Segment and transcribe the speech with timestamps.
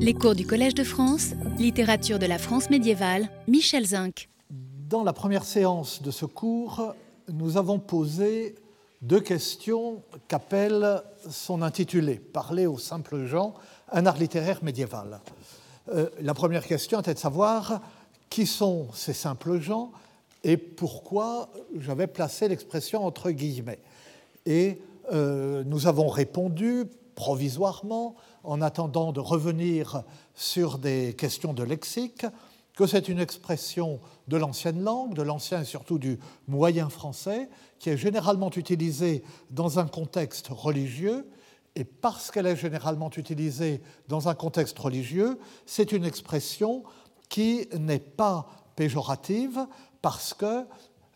[0.00, 4.28] Les cours du Collège de France, littérature de la France médiévale, Michel Zinc.
[4.50, 6.94] Dans la première séance de ce cours,
[7.28, 8.54] nous avons posé
[9.02, 13.54] deux questions qu'appelle son intitulé Parler aux simples gens,
[13.92, 15.20] un art littéraire médiéval.
[15.92, 17.82] Euh, la première question était de savoir
[18.30, 19.92] qui sont ces simples gens
[20.42, 23.80] et pourquoi j'avais placé l'expression entre guillemets.
[24.46, 24.80] Et
[25.12, 30.02] euh, nous avons répondu provisoirement, en attendant de revenir
[30.34, 32.26] sur des questions de lexique,
[32.76, 37.90] que c'est une expression de l'ancienne langue, de l'ancien et surtout du moyen français, qui
[37.90, 41.28] est généralement utilisée dans un contexte religieux,
[41.74, 46.82] et parce qu'elle est généralement utilisée dans un contexte religieux, c'est une expression
[47.28, 49.66] qui n'est pas péjorative,
[50.00, 50.66] parce que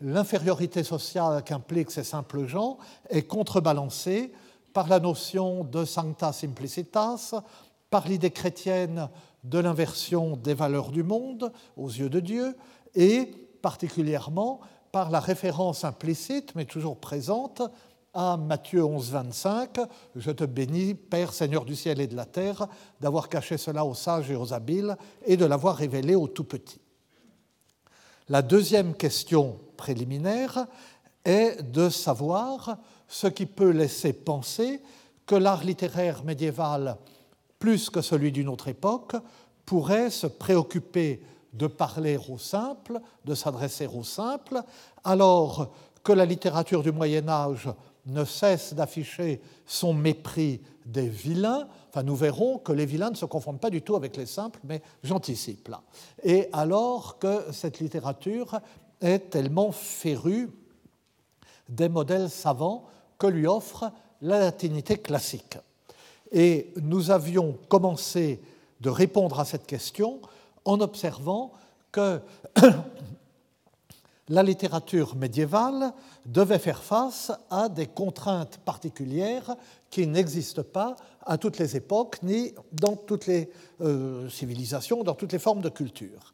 [0.01, 2.77] l'infériorité sociale qu'impliquent ces simples gens
[3.09, 4.31] est contrebalancée
[4.77, 7.33] par la notion de sancta simplicitas,
[7.89, 9.09] par l'idée chrétienne
[9.43, 12.55] de l'inversion des valeurs du monde aux yeux de Dieu,
[12.93, 13.25] et
[13.63, 14.59] particulièrement
[14.91, 17.63] par la référence implicite, mais toujours présente,
[18.13, 19.79] à Matthieu 11, 25,
[20.15, 22.67] Je te bénis, Père, Seigneur du ciel et de la terre,
[23.01, 26.81] d'avoir caché cela aux sages et aux habiles, et de l'avoir révélé aux tout petits.
[28.29, 30.67] La deuxième question préliminaire
[31.25, 32.77] est de savoir
[33.07, 34.81] ce qui peut laisser penser
[35.25, 36.97] que l'art littéraire médiéval,
[37.59, 39.15] plus que celui d'une autre époque,
[39.65, 41.21] pourrait se préoccuper
[41.53, 44.61] de parler au simple, de s'adresser au simple,
[45.03, 47.69] alors que la littérature du Moyen Âge
[48.05, 51.67] ne cesse d'afficher son mépris des vilains.
[51.89, 54.59] Enfin, nous verrons que les vilains ne se confondent pas du tout avec les simples,
[54.63, 55.81] mais j'anticipe là.
[56.23, 58.59] Et alors que cette littérature
[59.01, 60.49] est tellement férue
[61.67, 62.85] des modèles savants
[63.17, 65.57] que lui offre la latinité classique.
[66.31, 68.41] Et nous avions commencé
[68.81, 70.21] de répondre à cette question
[70.65, 71.53] en observant
[71.91, 72.19] que
[74.29, 75.93] la littérature médiévale
[76.25, 79.55] devait faire face à des contraintes particulières
[79.89, 80.95] qui n'existent pas
[81.25, 83.49] à toutes les époques ni dans toutes les
[83.81, 86.33] euh, civilisations, dans toutes les formes de culture.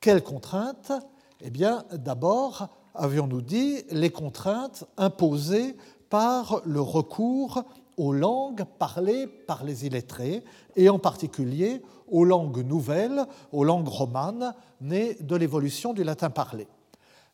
[0.00, 0.92] Quelles contraintes?
[1.40, 5.76] Eh bien, d'abord, avions-nous dit, les contraintes imposées
[6.14, 7.64] par le recours
[7.96, 10.44] aux langues parlées par les illettrés,
[10.76, 16.68] et en particulier aux langues nouvelles, aux langues romanes, nées de l'évolution du latin parlé.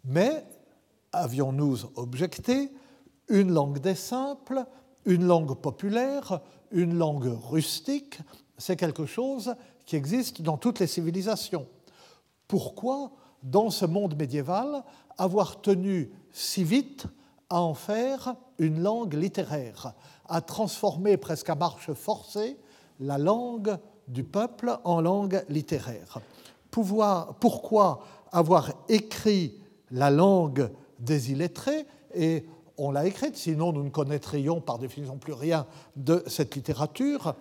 [0.07, 0.47] Mais,
[1.13, 2.73] avions-nous objecté,
[3.29, 4.65] une langue des simples,
[5.05, 6.41] une langue populaire,
[6.71, 8.19] une langue rustique,
[8.57, 9.55] c'est quelque chose
[9.85, 11.67] qui existe dans toutes les civilisations.
[12.49, 13.11] Pourquoi,
[13.43, 14.85] dans ce monde médiéval,
[15.19, 17.05] avoir tenu si vite
[17.51, 19.94] à en faire une langue littéraire,
[20.28, 22.59] à transformer presque à marche forcée
[23.00, 23.76] la langue
[24.06, 26.21] du peuple en langue littéraire.
[26.71, 29.59] pourquoi avoir écrit
[29.91, 31.87] la langue des illettrés?
[32.15, 32.44] Et
[32.76, 35.66] on l'a écrite, sinon nous ne connaîtrions par définition plus rien
[35.97, 37.34] de cette littérature.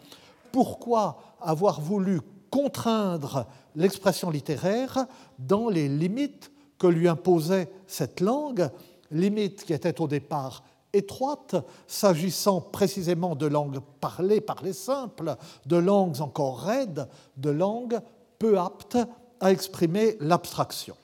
[0.53, 5.05] Pourquoi avoir voulu contraindre l'expression littéraire
[5.37, 8.69] dans les limites que lui imposait cette langue?
[9.11, 10.63] Limite qui était au départ
[10.93, 11.55] étroite,
[11.87, 15.35] s'agissant précisément de langues parlées par les simples,
[15.65, 17.07] de langues encore raides,
[17.37, 17.99] de langues
[18.37, 18.97] peu aptes
[19.39, 20.95] à exprimer l'abstraction.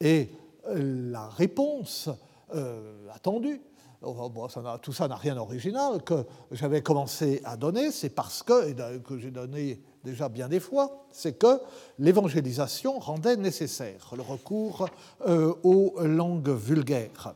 [0.00, 0.30] Et
[0.68, 2.08] euh, la réponse
[2.54, 3.60] euh, attendue,
[4.02, 4.30] oh,
[4.82, 9.18] tout ça n'a rien d'original, que j'avais commencé à donner, c'est parce que, et que
[9.18, 11.60] j'ai donné déjà bien des fois, c'est que
[11.98, 14.88] l'évangélisation rendait nécessaire le recours
[15.26, 17.34] euh, aux langues vulgaires.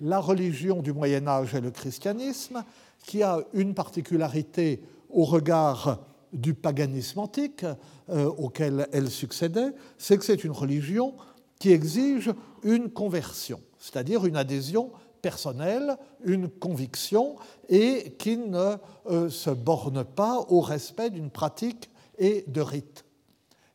[0.00, 2.64] La religion du Moyen Âge est le christianisme,
[3.06, 6.00] qui a une particularité au regard
[6.32, 7.64] du paganisme antique
[8.10, 11.14] euh, auquel elle succédait, c'est que c'est une religion
[11.58, 14.90] qui exige une conversion, c'est-à-dire une adhésion
[15.22, 17.36] personnelle, une conviction,
[17.68, 18.76] et qui ne
[19.06, 23.04] euh, se borne pas au respect d'une pratique et de rite.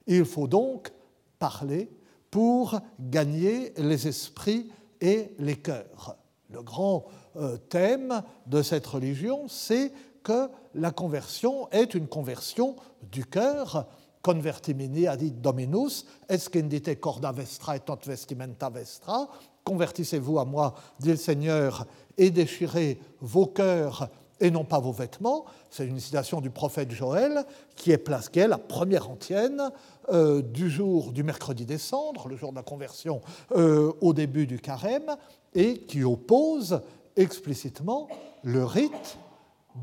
[0.05, 0.91] Il faut donc
[1.39, 1.89] parler
[2.29, 4.71] pour gagner les esprits
[5.01, 6.17] et les cœurs.
[6.49, 7.05] Le grand
[7.35, 9.91] euh, thème de cette religion, c'est
[10.23, 12.75] que la conversion est une conversion
[13.11, 13.87] du cœur.
[14.21, 19.27] Convertimini adit Dominus, escendite corda vestra et tot vestimenta vestra?
[19.63, 21.87] Convertissez-vous à moi, dit le Seigneur,
[22.17, 24.09] et déchirez vos cœurs
[24.41, 25.45] et non pas vos vêtements.
[25.69, 27.45] C'est une citation du prophète Joël
[27.75, 29.71] qui est, est la première antienne
[30.09, 33.21] euh, du jour du mercredi des cendres, le jour de la conversion
[33.53, 35.15] euh, au début du carême,
[35.53, 36.81] et qui oppose
[37.15, 38.09] explicitement
[38.43, 39.17] le rite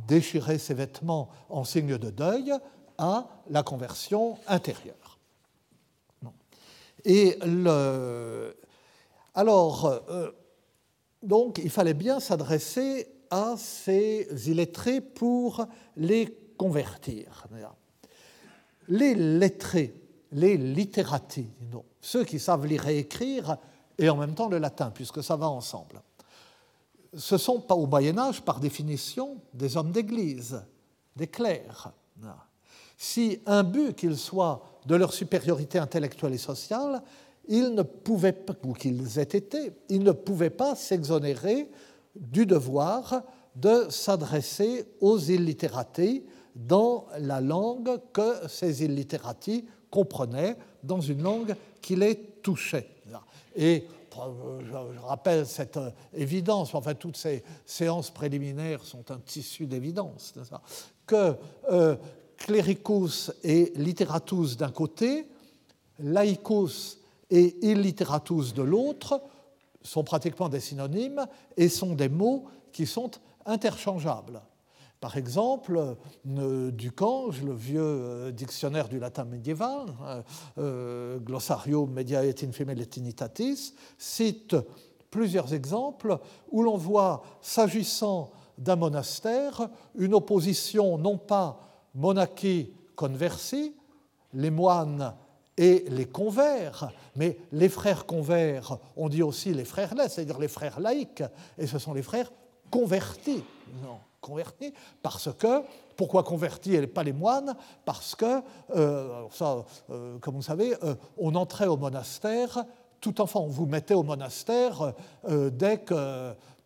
[0.06, 2.52] déchirer ses vêtements en signe de deuil
[2.98, 5.18] à la conversion intérieure.
[7.04, 8.56] Et le...
[9.34, 10.30] alors, euh,
[11.22, 15.66] donc, il fallait bien s'adresser à ces illettrés pour
[15.96, 17.46] les convertir.
[18.88, 19.94] Les lettrés,
[20.32, 21.46] les litterati,
[22.00, 23.56] ceux qui savent lire et écrire,
[23.98, 26.02] et en même temps le latin, puisque ça va ensemble,
[27.14, 30.62] ce sont au Moyen Âge, par définition, des hommes d'Église,
[31.16, 31.90] des clercs.
[32.96, 37.02] Si un but qu'il soit de leur supériorité intellectuelle et sociale,
[37.48, 41.70] ils ne pouvaient pas, ou qu'ils aient été, ils ne pouvaient pas s'exonérer
[42.18, 43.22] du devoir
[43.54, 46.24] de s'adresser aux illittératés
[46.54, 52.88] dans la langue que ces illittératés comprenaient, dans une langue qui les touchait.
[53.56, 55.78] Et je rappelle cette
[56.12, 60.34] évidence, enfin toutes ces séances préliminaires sont un tissu d'évidence,
[61.06, 61.36] que
[61.70, 61.96] euh,
[63.42, 65.26] et literatus d'un côté,
[65.98, 66.98] laicus
[67.30, 69.20] et illiteratus de l'autre
[69.82, 71.26] sont pratiquement des synonymes
[71.56, 73.10] et sont des mots qui sont
[73.46, 74.42] interchangeables.
[75.00, 75.96] Par exemple,
[76.26, 79.86] euh, Ducange, le vieux euh, dictionnaire du latin médiéval,
[80.58, 84.56] euh, Glossarium Media et Infime Latinitatis, cite
[85.10, 86.18] plusieurs exemples
[86.50, 91.60] où l'on voit, s'agissant d'un monastère, une opposition non pas
[91.94, 93.74] monarchie conversi,
[94.34, 95.14] les moines
[95.58, 100.48] et les convers, mais les frères convers, on dit aussi les frères laïcs, c'est-à-dire les
[100.48, 101.24] frères laïcs,
[101.58, 102.30] et ce sont les frères
[102.70, 103.42] convertis.
[103.82, 104.72] Non, convertis,
[105.02, 105.62] parce que,
[105.96, 107.56] pourquoi convertis et pas les moines?
[107.84, 108.40] Parce que,
[108.76, 112.64] euh, ça, euh, comme vous savez, euh, on entrait au monastère,
[113.00, 114.94] tout enfant, on vous mettait au monastère
[115.28, 115.84] dès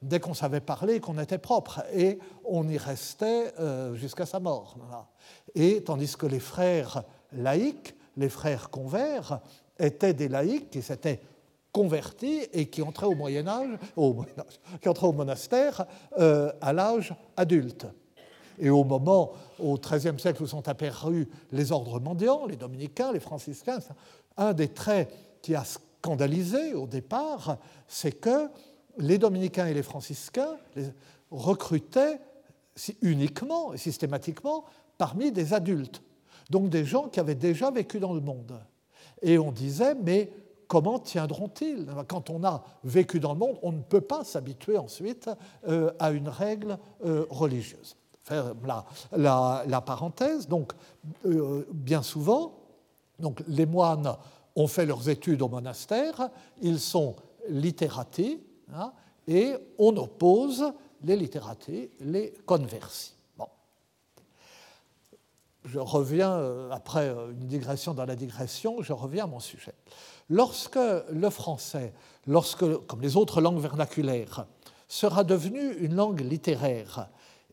[0.01, 3.53] dès qu'on savait parler, qu'on était propre, et on y restait
[3.95, 4.77] jusqu'à sa mort.
[5.55, 9.41] Et tandis que les frères laïcs, les frères convers,
[9.79, 11.21] étaient des laïcs qui s'étaient
[11.73, 13.79] convertis et qui entraient au Moyen Âge,
[14.81, 15.87] qui entraient au monastère
[16.19, 17.87] euh, à l'âge adulte.
[18.59, 23.21] Et au moment, au XIIIe siècle, où sont apparus les ordres mendiants, les dominicains, les
[23.21, 23.79] franciscains,
[24.37, 28.49] un des traits qui a scandalisé au départ, c'est que
[28.99, 30.57] les dominicains et les franciscains
[31.31, 32.21] recrutaient
[33.01, 34.65] uniquement et systématiquement
[34.99, 36.03] parmi des adultes,
[36.51, 38.59] donc des gens qui avaient déjà vécu dans le monde.
[39.23, 40.33] Et on disait, mais
[40.67, 41.87] comment tiendront-ils?
[42.09, 45.31] Quand on a vécu dans le monde, on ne peut pas s'habituer ensuite
[45.69, 47.97] euh, à une règle euh, religieuse.
[48.25, 48.55] Faire
[49.17, 50.73] la, la, parenthèse, donc
[51.27, 52.55] euh, bien souvent,
[53.19, 54.17] donc les moines
[54.55, 56.31] ont fait leurs études au monastère,
[56.61, 57.17] ils sont
[57.49, 58.41] littératés,
[58.73, 58.93] hein,
[59.27, 60.73] et on oppose
[61.03, 63.17] les littératés, les conversis
[65.65, 69.75] je reviens, euh, après euh, une digression dans la digression, je reviens à mon sujet.
[70.29, 70.79] Lorsque
[71.11, 71.93] le français,
[72.27, 74.47] lorsque, comme les autres langues vernaculaires,
[74.89, 77.09] sera devenu une langue littéraire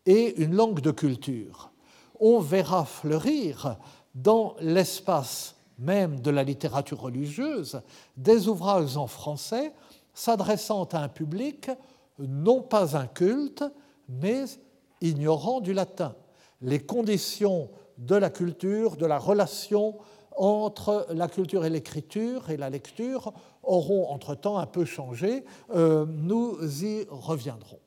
[0.06, 1.72] et une langue de culture,
[2.20, 3.78] on verra fleurir
[4.16, 7.82] dans l'espace même de la littérature religieuse
[8.18, 9.74] des ouvrages en français
[10.14, 11.72] s'adressant à un public
[12.20, 13.64] non pas inculte,
[14.10, 14.44] mais
[15.00, 16.16] ignorant du latin.
[16.62, 19.98] Les conditions de la culture, de la relation
[20.36, 25.44] entre la culture et l'écriture et la lecture auront entre-temps un peu changé.
[25.76, 27.80] Euh, nous y reviendrons.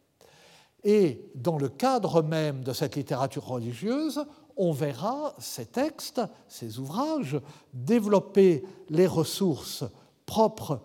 [0.85, 4.25] Et dans le cadre même de cette littérature religieuse,
[4.57, 7.40] on verra ces textes, ces ouvrages,
[7.73, 9.85] développer les ressources
[10.26, 10.81] propres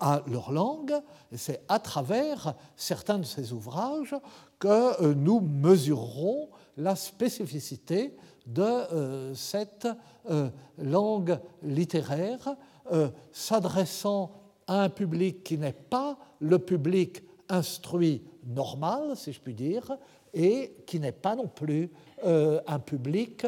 [0.00, 0.94] à leur langue.
[1.34, 4.14] C'est à travers certains de ces ouvrages
[4.58, 8.16] que euh, nous mesurerons la spécificité
[8.48, 9.86] de euh, cette
[10.30, 12.56] euh, langue littéraire
[12.90, 14.32] euh, s'adressant
[14.66, 19.96] à un public qui n'est pas le public instruit normal, si je puis dire,
[20.34, 21.90] et qui n'est pas non plus
[22.22, 23.46] un public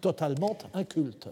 [0.00, 1.28] totalement inculte.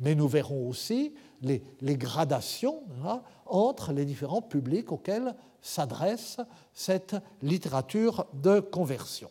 [0.00, 1.62] Mais nous verrons aussi les,
[1.96, 6.38] gradations hein, entre les différents publics auxquels s'adresse
[6.74, 9.30] cette littérature de conversion.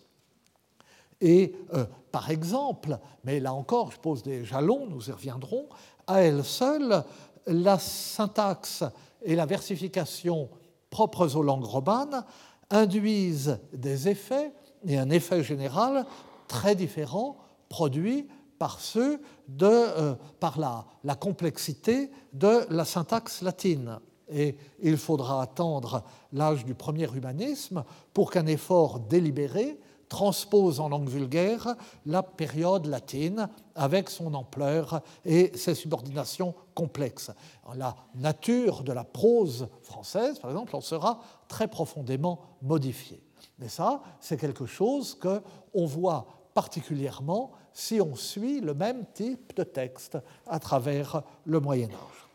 [1.21, 5.67] Et euh, par exemple, mais là encore je pose des jalons, nous y reviendrons,
[6.05, 7.03] à elle seule,
[7.47, 8.83] la syntaxe
[9.23, 10.49] et la versification
[10.89, 12.23] propres aux langues romanes
[12.69, 14.51] induisent des effets
[14.85, 16.05] et un effet général
[16.47, 17.37] très différent
[17.69, 18.27] produit
[18.59, 23.99] par ceux de, euh, par la, la, complexité de la syntaxe latine.
[24.29, 27.83] Et il faudra attendre l'âge du premier humanisme
[28.13, 35.51] pour qu'un effort délibéré transpose en langue vulgaire la période latine avec son ampleur et
[35.55, 37.31] ses subordinations complexes.
[37.75, 43.21] La nature de la prose française, par exemple, en sera très profondément modifiée.
[43.59, 49.63] Mais ça, c'est quelque chose qu'on voit particulièrement si on suit le même type de
[49.63, 52.27] texte à travers le Moyen Âge.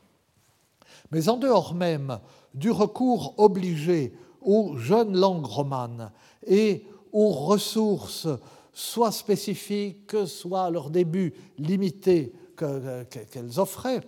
[1.11, 2.21] Mais en dehors même
[2.55, 6.11] du recours obligé aux jeunes langues romanes
[6.47, 8.29] et aux ressources
[8.73, 14.01] soit spécifiques, soit à leur début limitées qu'elles offraient,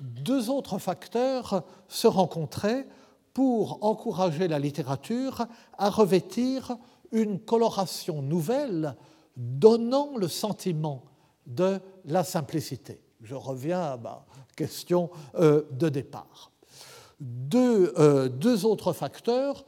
[0.00, 2.86] deux autres facteurs se rencontraient
[3.32, 5.46] pour encourager la littérature
[5.78, 6.76] à revêtir
[7.12, 8.96] une coloration nouvelle
[9.36, 11.04] donnant le sentiment
[11.46, 13.02] de la simplicité.
[13.20, 14.24] Je reviens à ma
[14.56, 16.50] question euh, de départ.
[17.20, 19.64] Deux, euh, deux autres facteurs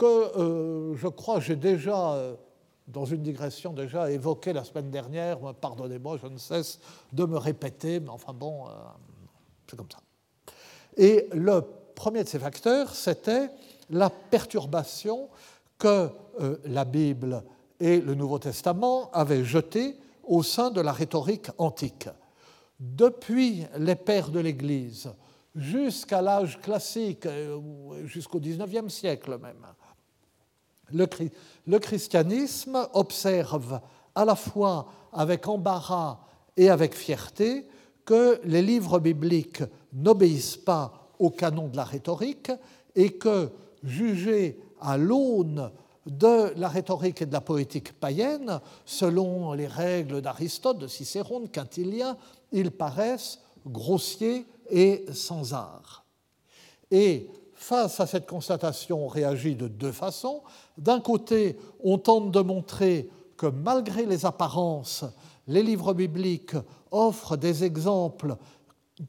[0.00, 2.34] que euh, je crois j'ai déjà, euh,
[2.88, 6.80] dans une digression déjà évoqué la semaine dernière, pardonnez-moi, je ne cesse
[7.12, 8.70] de me répéter, mais enfin bon, euh,
[9.68, 9.98] c'est comme ça.
[10.96, 11.60] Et le
[11.94, 13.50] premier de ces facteurs, c'était
[13.90, 15.28] la perturbation
[15.78, 16.08] que
[16.64, 17.42] la Bible
[17.78, 22.08] et le Nouveau Testament avaient jetée au sein de la rhétorique antique.
[22.78, 25.12] Depuis les pères de l'Église
[25.54, 27.26] jusqu'à l'âge classique,
[28.04, 29.66] jusqu'au XIXe siècle même,
[30.92, 33.80] le, christianisme observe
[34.14, 36.18] à la fois avec embarras
[36.56, 37.66] et avec fierté
[38.04, 42.50] que les livres bibliques n'obéissent pas au canon de la rhétorique
[42.94, 43.50] et que,
[43.82, 45.70] jugés à l'aune
[46.06, 51.48] de la rhétorique et de la poétique païenne, selon les règles d'Aristote, de Cicéron, de
[51.48, 52.16] Quintilien,
[52.52, 56.04] ils paraissent grossiers et sans art.
[56.90, 57.30] Et
[57.60, 60.42] face à cette constatation, on réagit de deux façons.
[60.78, 65.04] D'un côté, on tente de montrer que malgré les apparences,
[65.46, 66.56] les livres bibliques
[66.90, 68.36] offrent des exemples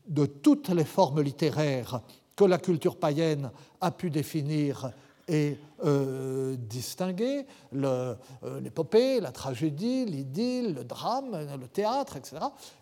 [0.06, 2.02] de toutes les formes littéraires
[2.36, 4.92] que la culture païenne a pu définir
[5.30, 8.16] et euh, distinguer, euh,
[8.62, 12.36] l'épopée, la tragédie, l'idylle, le drame, le théâtre, etc.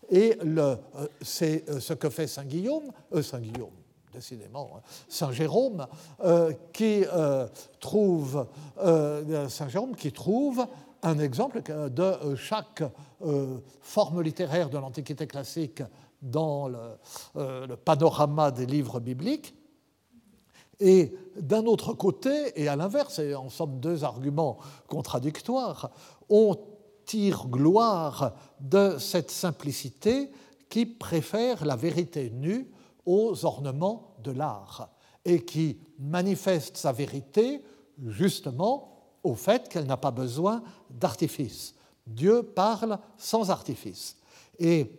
[0.10, 0.76] Et euh,
[1.22, 3.79] c'est ce que fait Saint Guillaume, Saint Guillaume,
[4.14, 4.82] décidément, hein.
[5.08, 5.88] Saint Jérôme,
[6.24, 7.48] euh, qui euh,
[7.80, 8.48] trouve
[8.80, 10.66] euh, Saint Jérôme qui trouve
[11.02, 12.84] un exemple de chaque
[13.82, 15.82] forme littéraire de l'Antiquité classique
[16.22, 19.56] dans le, panorama des livres bibliques.
[20.82, 24.58] Et d'un autre côté, et à l'inverse, et en somme deux arguments
[24.90, 25.92] contradictoires,
[26.28, 26.58] on
[27.06, 30.30] tire gloire de cette simplicité
[30.70, 32.70] qui préfère la vérité nue
[33.10, 34.90] aux ornements de l'art
[35.26, 37.64] et qui manifeste sa vérité
[38.06, 40.62] justement au fait qu'elle n'a pas besoin
[40.92, 41.74] d'artifice.
[42.06, 44.16] Dieu parle sans artifice.
[44.60, 44.92] Et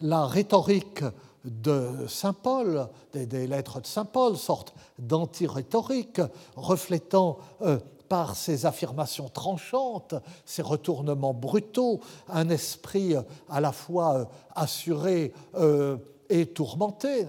[0.00, 1.02] la rhétorique
[1.44, 6.20] de Saint Paul, des, lettres de Saint Paul, sorte d'anti-rhétorique,
[6.54, 10.14] reflétant euh, par ses affirmations tranchantes,
[10.44, 14.28] ses retournements brutaux, un esprit euh, à la fois
[15.56, 15.96] euh,
[16.28, 17.26] et tourmenté.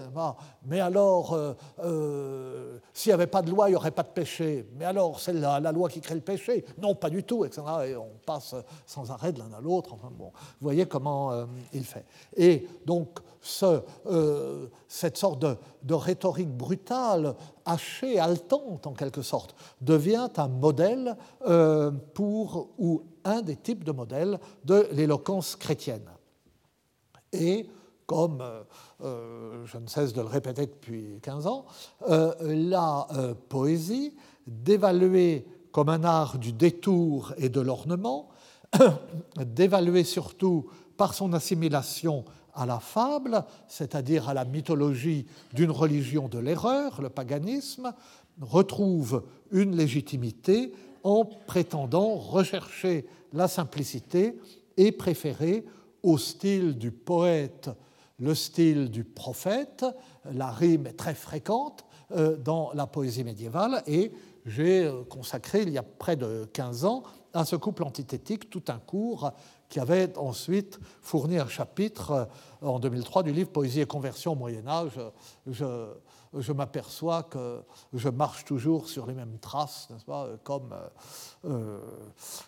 [0.64, 4.08] Mais alors, euh, euh, s'il n'y avait pas de loi, il n'y aurait pas de
[4.08, 4.68] péché.
[4.76, 6.64] Mais alors, c'est la, loi qui crée le péché?
[6.80, 7.62] Non, pas du tout, etc.
[7.86, 8.54] Et on passe
[8.86, 9.94] sans arrêt de l'un à l'autre.
[9.94, 12.04] Enfin, bon, vous voyez comment euh, il fait.
[12.36, 13.82] Et donc, ce,
[14.88, 21.16] cette sorte de, de, rhétorique brutale, hachée, haletante en quelque sorte, devient un modèle
[22.14, 26.10] pour, ou un des types de modèles de l'éloquence chrétienne.
[27.32, 27.68] Et
[28.08, 28.62] comme euh,
[29.04, 31.66] euh, je ne cesse de le répéter depuis 15 ans,
[32.08, 33.06] euh, la
[33.50, 34.14] poésie,
[34.46, 38.30] d'évaluer comme un art du détour et de l'ornement,
[39.36, 42.24] d'évaluer surtout par son assimilation
[42.54, 47.92] à la fable, c'est-à-dire à la mythologie d'une religion de l'erreur, le paganisme,
[48.40, 49.22] retrouve
[49.52, 50.72] une légitimité
[51.04, 54.38] en prétendant rechercher la simplicité
[54.78, 55.66] et préférer
[56.02, 57.68] au style du poète
[58.18, 59.84] le style du prophète,
[60.32, 64.12] la rime est très fréquente euh, dans la poésie médiévale et
[64.46, 67.02] j'ai euh, consacré il y a près de 15 ans
[67.34, 69.30] à ce couple antithétique tout un cours
[69.68, 72.28] qui avait ensuite fourni un chapitre
[72.62, 74.98] euh, en 2003 du livre Poésie et conversion au Moyen Âge.
[76.36, 80.74] Je m'aperçois que je marche toujours sur les mêmes traces, n'est-ce pas, comme,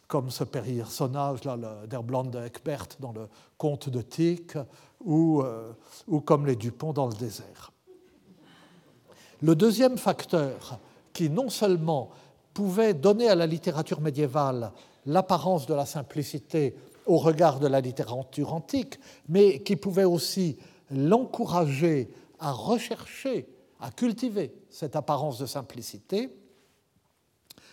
[0.07, 4.57] comme ce personnage-là, d'Erblande Eckbert dans le Conte de Tic,
[5.05, 5.73] ou, euh,
[6.09, 7.73] ou comme les Dupont dans le désert.
[9.43, 10.79] Le deuxième facteur
[11.13, 12.11] qui non seulement
[12.53, 14.73] pouvait donner à la littérature médiévale
[15.07, 20.59] l'apparence de la simplicité au regard de la littérature antique, mais qui pouvait aussi
[20.91, 23.49] l'encourager à rechercher,
[23.81, 26.31] à cultiver cette apparence de simplicité,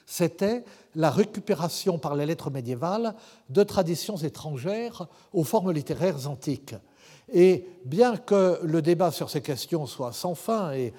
[0.06, 0.64] c'était
[0.96, 3.14] la récupération par les lettres médiévales
[3.50, 6.76] de traditions étrangères aux formes littéraires antiques.
[7.34, 10.94] Et bien que le débat sur ces questions soit sans fin et,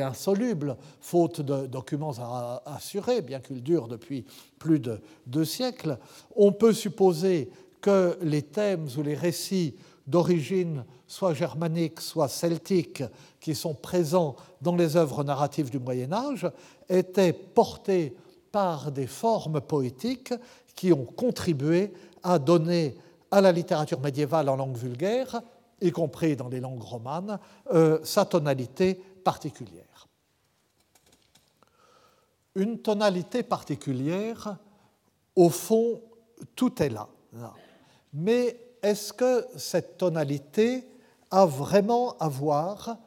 [0.00, 4.24] insoluble, faute de documents à assurer, bien qu'il dure depuis
[4.58, 5.98] plus de deux siècles,
[6.34, 7.50] on peut supposer
[7.82, 13.02] que les thèmes ou les récits d'origine soit germanique, soit celtique,
[13.40, 16.50] qui sont présents dans les œuvres narratives du Moyen Âge,
[16.88, 18.16] étaient portés
[18.52, 20.34] par des formes poétiques
[20.74, 21.92] qui ont contribué
[22.22, 22.96] à donner
[23.30, 25.40] à la littérature médiévale en langue vulgaire,
[25.80, 27.38] y compris dans les langues romanes,
[27.72, 28.94] euh, sa tonalité
[29.24, 30.08] particulière.
[32.54, 34.56] Une tonalité particulière,
[35.34, 36.00] au fond,
[36.54, 37.08] tout est là
[38.14, 40.86] mais est-ce que cette tonalité
[41.30, 42.98] a vraiment à voir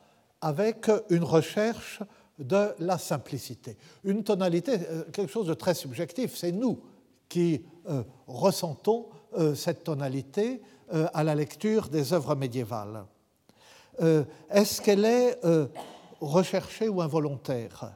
[0.41, 2.01] avec une recherche
[2.39, 3.77] de la simplicité?
[4.03, 6.81] Une tonalité, euh, quelque chose de très subjectif, c'est nous
[7.29, 9.07] qui euh, ressentons
[9.37, 10.61] euh, cette tonalité
[11.13, 13.03] à la lecture des œuvres médiévales.
[14.49, 15.37] Est-ce qu'elle est
[16.21, 17.91] recherchée ou involontaire?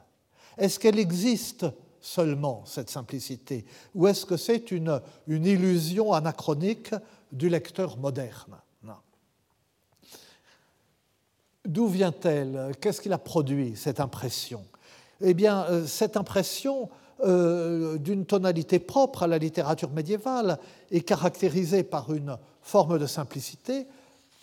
[0.58, 1.64] Est-ce qu'elle existe
[2.02, 3.64] seulement, cette simplicité?
[3.94, 6.94] Ou est-ce que c'est une, une, illusion anachronique
[7.32, 8.56] du lecteur moderne.
[11.64, 12.72] D'où vient-elle?
[12.80, 14.64] Qu'est-ce qui a produit, cette impression?
[15.20, 16.88] Eh bien, euh, cette impression
[17.20, 20.58] euh, d'une tonalité propre à la littérature médiévale
[20.90, 23.86] et caractérisée par une forme de simplicité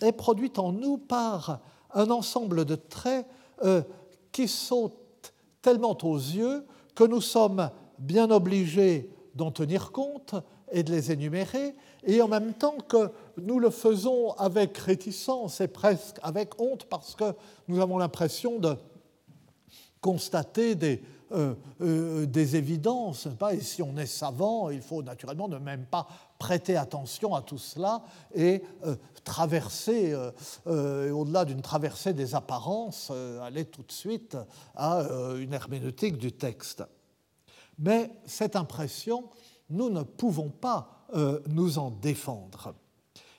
[0.00, 1.60] est produite en nous par
[1.92, 3.26] un ensemble de traits
[3.64, 3.82] euh,
[4.32, 10.34] qui sautent tellement aux yeux que nous sommes bien obligés d'en tenir compte
[10.72, 11.74] et de les énumérer,
[12.04, 17.14] et en même temps que nous le faisons avec réticence et presque avec honte parce
[17.14, 17.34] que
[17.68, 18.76] nous avons l'impression de
[20.00, 23.28] constater des, euh, euh, des évidences.
[23.52, 26.08] Et si on est savant, il faut naturellement ne même pas
[26.40, 28.02] prêter attention à tout cela
[28.34, 30.16] et euh, traverser,
[30.66, 34.36] au-delà d'une traversée des apparences, aller tout de suite
[34.74, 35.02] à
[35.38, 36.82] une herméneutique du texte.
[37.78, 39.24] Mais cette impression,
[39.70, 41.06] nous ne pouvons pas
[41.48, 42.74] nous en défendre.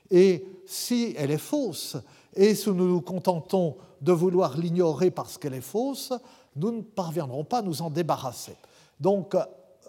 [0.09, 1.97] Et si elle est fausse,
[2.35, 6.11] et si nous nous contentons de vouloir l'ignorer parce qu'elle est fausse,
[6.55, 8.55] nous ne parviendrons pas à nous en débarrasser.
[8.99, 9.35] Donc,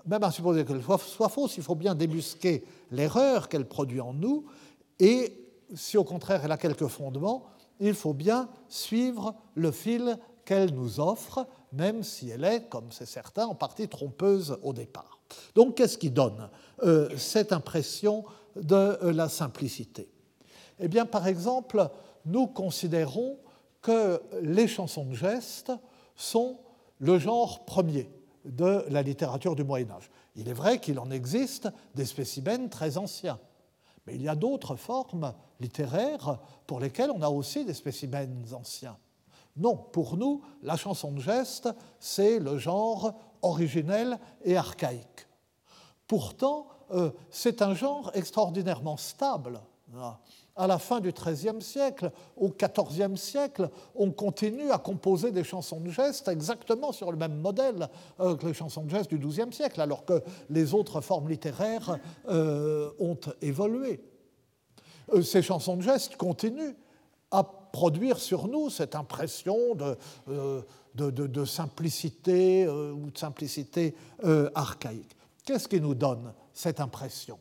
[0.06, 4.44] même à supposer qu'elle soit fausse, il faut bien débusquer l'erreur qu'elle produit en nous,
[4.98, 5.38] et
[5.74, 7.44] si au contraire elle a quelques fondements,
[7.80, 13.06] il faut bien suivre le fil qu'elle nous offre, même si elle est, comme c'est
[13.06, 15.18] certain, en partie trompeuse au départ.
[15.54, 16.48] Donc, qu'est-ce qui donne
[16.82, 18.24] euh, cette impression
[18.56, 20.08] de euh, la simplicité?
[20.78, 21.88] Eh bien, par exemple,
[22.24, 23.38] nous considérons
[23.80, 25.72] que les chansons de gestes
[26.16, 26.58] sont
[26.98, 28.08] le genre premier
[28.44, 30.10] de la littérature du Moyen Âge.
[30.36, 33.38] Il est vrai qu'il en existe des spécimens très anciens,
[34.06, 38.96] mais il y a d'autres formes littéraires pour lesquelles on a aussi des spécimens anciens.
[39.56, 41.68] Non, pour nous, la chanson de geste,
[42.00, 45.28] c'est le genre originel et archaïque.
[46.06, 49.60] Pourtant, euh, c'est un genre extraordinairement stable
[50.56, 55.80] à la fin du XIIIe siècle, au XIVe siècle, on continue à composer des chansons
[55.80, 57.88] de gestes exactement sur le même modèle
[58.20, 61.98] euh, que les chansons de gestes du XIIe siècle, alors que les autres formes littéraires
[62.28, 64.00] euh, ont évolué.
[65.22, 66.74] Ces chansons de gestes continuent
[67.30, 69.96] à produire sur nous cette impression de,
[70.94, 73.94] de simplicité ou de simplicité
[74.54, 75.16] archaïque.
[75.44, 77.38] Qu'est-ce qui nous donne cette impression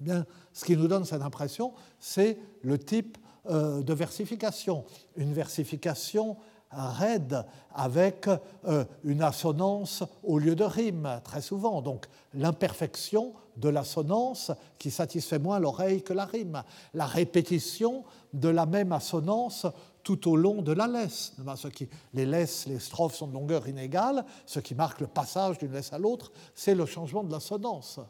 [0.00, 3.18] eh bien, ce qui nous donne cette impression, c'est le type
[3.50, 4.84] euh, de versification.
[5.16, 6.36] Une versification
[6.70, 8.28] raide avec
[8.64, 11.82] euh, une assonance au lieu de rime, très souvent.
[11.82, 16.62] Donc l'imperfection de l'assonance qui satisfait moins l'oreille que la rime.
[16.94, 19.66] La répétition de la même assonance
[20.02, 21.34] tout au long de la laisse.
[21.56, 24.24] Ce qui, les laisses, les strophes sont de longueur inégale.
[24.46, 28.00] Ce qui marque le passage d'une laisse à l'autre, c'est le changement de l'assonance.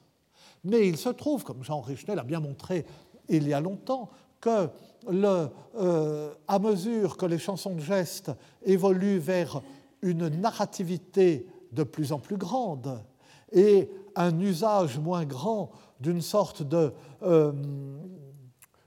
[0.65, 2.87] Mais il se trouve, comme Jean Richnel a bien montré
[3.29, 4.69] il y a longtemps, que
[5.09, 8.31] euh, à mesure que les chansons de gestes
[8.65, 9.63] évoluent vers
[10.03, 13.01] une narrativité de plus en plus grande
[13.53, 17.53] et un usage moins grand d'une sorte de, euh,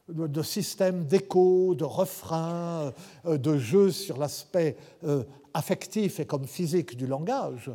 [0.07, 2.93] de système d'écho, de refrain,
[3.25, 4.77] euh, de jeu sur l'aspect
[5.53, 7.71] affectif et comme physique du langage,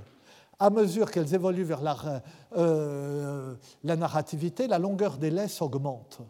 [0.59, 2.23] à mesure qu'elles évoluent vers la,
[3.83, 6.21] la narrativité, la longueur des laisses augmente.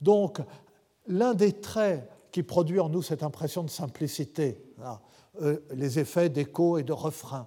[0.00, 0.40] Donc,
[1.06, 4.60] l'un des traits qui produit en nous cette impression de simplicité,
[5.70, 7.46] les effets d'écho et de refrain,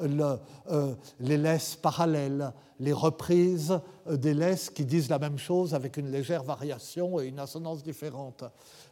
[0.00, 3.78] euh, les laisses parallèles, les reprises
[4.08, 7.82] euh, des laisses qui disent la même chose avec une légère variation et une assonance
[7.82, 8.44] différente.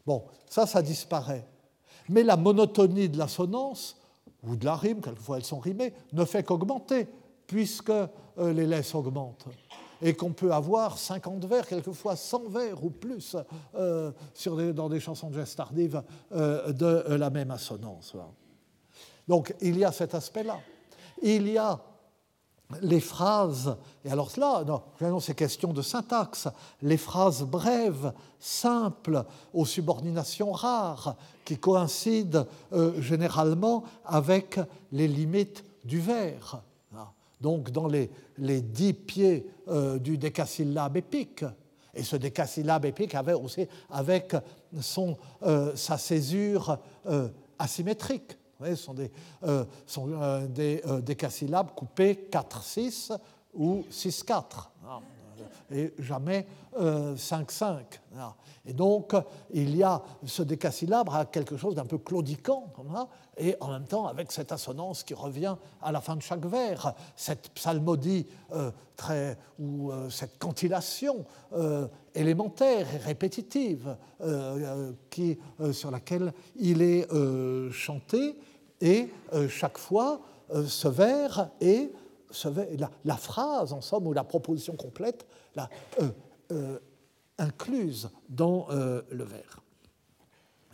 [0.06, 1.46] Bon, ça, ça disparaît.
[2.08, 3.96] Mais la monotonie de l'assonance,
[4.44, 7.08] ou de la rime, quelquefois elles sont rimées, ne fait qu'augmenter,
[7.46, 8.06] puisque euh,
[8.52, 9.46] les laisses augmentent.
[10.00, 13.36] Et qu'on peut avoir 50 vers, quelquefois 100 vers ou plus,
[13.72, 18.16] dans des chansons de geste tardive de la même assonance.
[19.28, 20.58] Donc il y a cet aspect-là
[21.22, 21.80] il y a
[22.80, 24.64] les phrases, et alors là,
[25.00, 26.48] non, c'est question de syntaxe,
[26.80, 34.58] les phrases brèves, simples, aux subordinations rares, qui coïncident euh, généralement avec
[34.90, 36.62] les limites du vers.
[37.40, 38.08] Donc dans les,
[38.38, 41.44] dix pieds euh, du décasyllabe épique,
[41.92, 44.34] et ce décasyllabe épique avait aussi avec
[44.80, 46.78] son, euh, sa césure
[47.58, 48.38] asymétrique
[48.70, 49.10] ce sont des,
[49.44, 53.12] euh, sont, euh, des euh, décasyllabes coupés 4-6
[53.54, 54.70] ou 6-4,
[55.70, 57.82] et jamais 5-5.
[58.64, 59.14] Et donc,
[59.52, 62.72] il y a ce décasyllabe à quelque chose d'un peu claudiquant,
[63.36, 66.94] et en même temps avec cette assonance qui revient à la fin de chaque vers,
[67.14, 68.26] cette psalmodie
[68.96, 71.26] très, ou cette cantillation
[72.14, 73.94] élémentaire et répétitive
[75.10, 75.38] qui,
[75.72, 77.06] sur laquelle il est
[77.70, 78.38] chanté
[78.82, 81.92] et euh, chaque fois, euh, ce vers est
[83.04, 85.68] la, phrase, en somme, ou la proposition complète, la,
[86.50, 86.78] euh,
[87.38, 89.60] incluse dans le vers.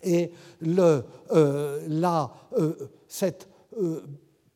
[0.05, 2.31] Et la,
[3.09, 3.49] cette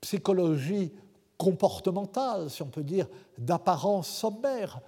[0.00, 0.92] psychologie
[1.36, 4.80] comportementale, si on peut dire, d'apparence sommaire,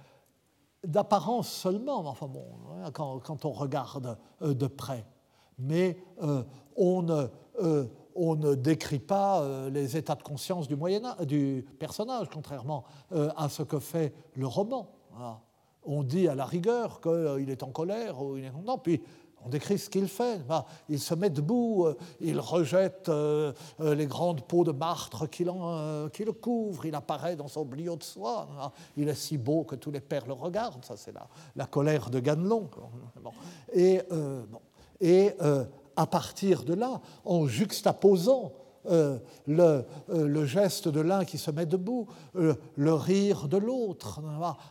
[0.85, 2.45] d'apparence seulement, enfin bon,
[2.81, 5.05] hein, quand, on regarde de près,
[5.59, 5.97] mais
[6.77, 7.27] on ne
[8.15, 13.63] on ne décrit pas euh, les états de conscience du, personnage, contrairement euh, à ce
[13.63, 14.89] que fait le roman.
[15.83, 19.01] On dit à la rigueur qu'il est en colère ou il est content, puis
[19.45, 20.41] on décrit ce qu'il fait.
[20.89, 23.11] Il se met debout, euh, il rejette
[23.79, 28.47] les grandes peaux de martre qui, le couvrent, il apparaît dans son bliot de soie.
[28.97, 31.13] Il est si beau que tous les pères le regardent, ça c'est
[31.55, 32.69] la, colère de Ganelon.
[33.73, 34.01] Et
[35.95, 38.53] à partir de là, en juxtaposant
[38.87, 39.17] euh,
[39.49, 44.21] euh, le, geste de l'un qui se met debout, euh, le rire de l'autre,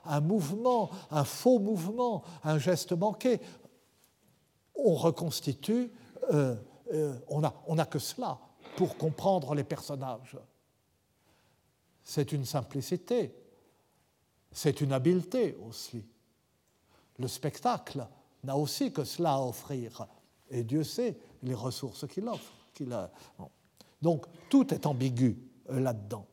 [0.05, 3.41] un mouvement, un faux mouvement, un geste manqué,
[4.77, 5.91] on reconstitue,
[6.31, 8.39] on n'a a que cela
[8.77, 10.37] pour comprendre les personnages.
[12.03, 13.35] C'est une simplicité,
[14.53, 16.05] c'est une habileté aussi.
[17.19, 18.07] Le spectacle
[18.43, 20.07] n'a aussi que cela à offrir.
[20.55, 22.53] Et Dieu sait les ressources qu'il offre.
[22.73, 23.11] Qu'il a.
[24.01, 25.37] Donc tout est ambigu
[25.71, 26.27] euh, là-dedans.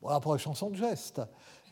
[0.00, 1.22] Voilà pour les chansons de geste.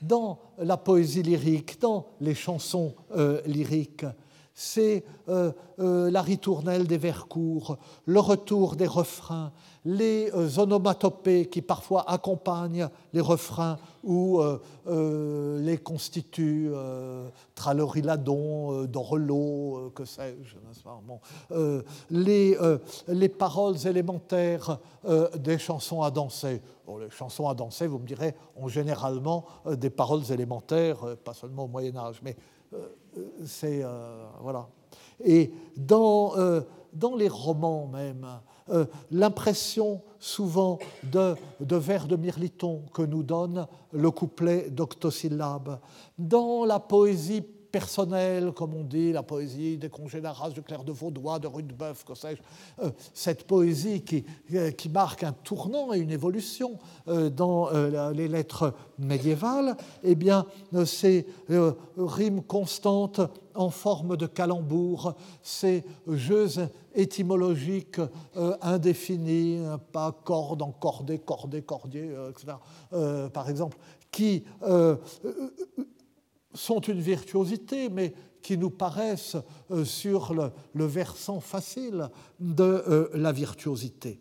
[0.01, 4.07] Dans la poésie lyrique, dans les chansons euh, lyriques,
[4.55, 9.53] c'est euh, euh, la ritournelle des vers courts, le retour des refrains,
[9.85, 14.41] les euh, onomatopées qui parfois accompagnent les refrains ou
[14.85, 16.73] les constituent,
[17.55, 20.57] traloriladon, dorelot, que sais-je,
[22.11, 22.59] les,
[23.07, 24.81] les, paroles élémentaires
[25.39, 26.61] des chansons à danser.
[26.99, 31.69] les chansons à danser, vous me direz, ont généralement des paroles élémentaires, pas seulement au
[31.69, 32.35] Moyen Âge, mais
[33.45, 34.69] c'est euh, voilà.
[35.25, 38.27] Et dans, euh, dans les romans même,
[38.71, 45.81] euh, l'impression souvent de, de vers de mirliton que nous donne le couplet d'octosyllabes.
[46.19, 50.93] Dans la poésie personnelle, comme on dit, la poésie des congés d'Arras, de Claire de
[50.93, 52.43] Vaudois, de Rudebeuf, que sais-je,
[52.85, 57.71] euh, cette poésie qui, euh, qui, marque un tournant et une évolution euh, dans
[58.13, 60.45] les lettres médiévales, eh bien,
[60.85, 61.27] ces
[61.97, 63.21] rimes constantes
[63.55, 68.01] en forme de calembour, ces jeux étymologiques
[68.61, 72.57] indéfinis, pas corde, encordé, cordé, cordier, etc.,
[73.33, 73.79] par exemple,
[74.11, 74.45] qui
[76.55, 79.37] sont une virtuosité, mais qui nous paraissent
[79.71, 82.11] euh, sur le, versant facile
[82.41, 84.21] de euh, la virtuosité.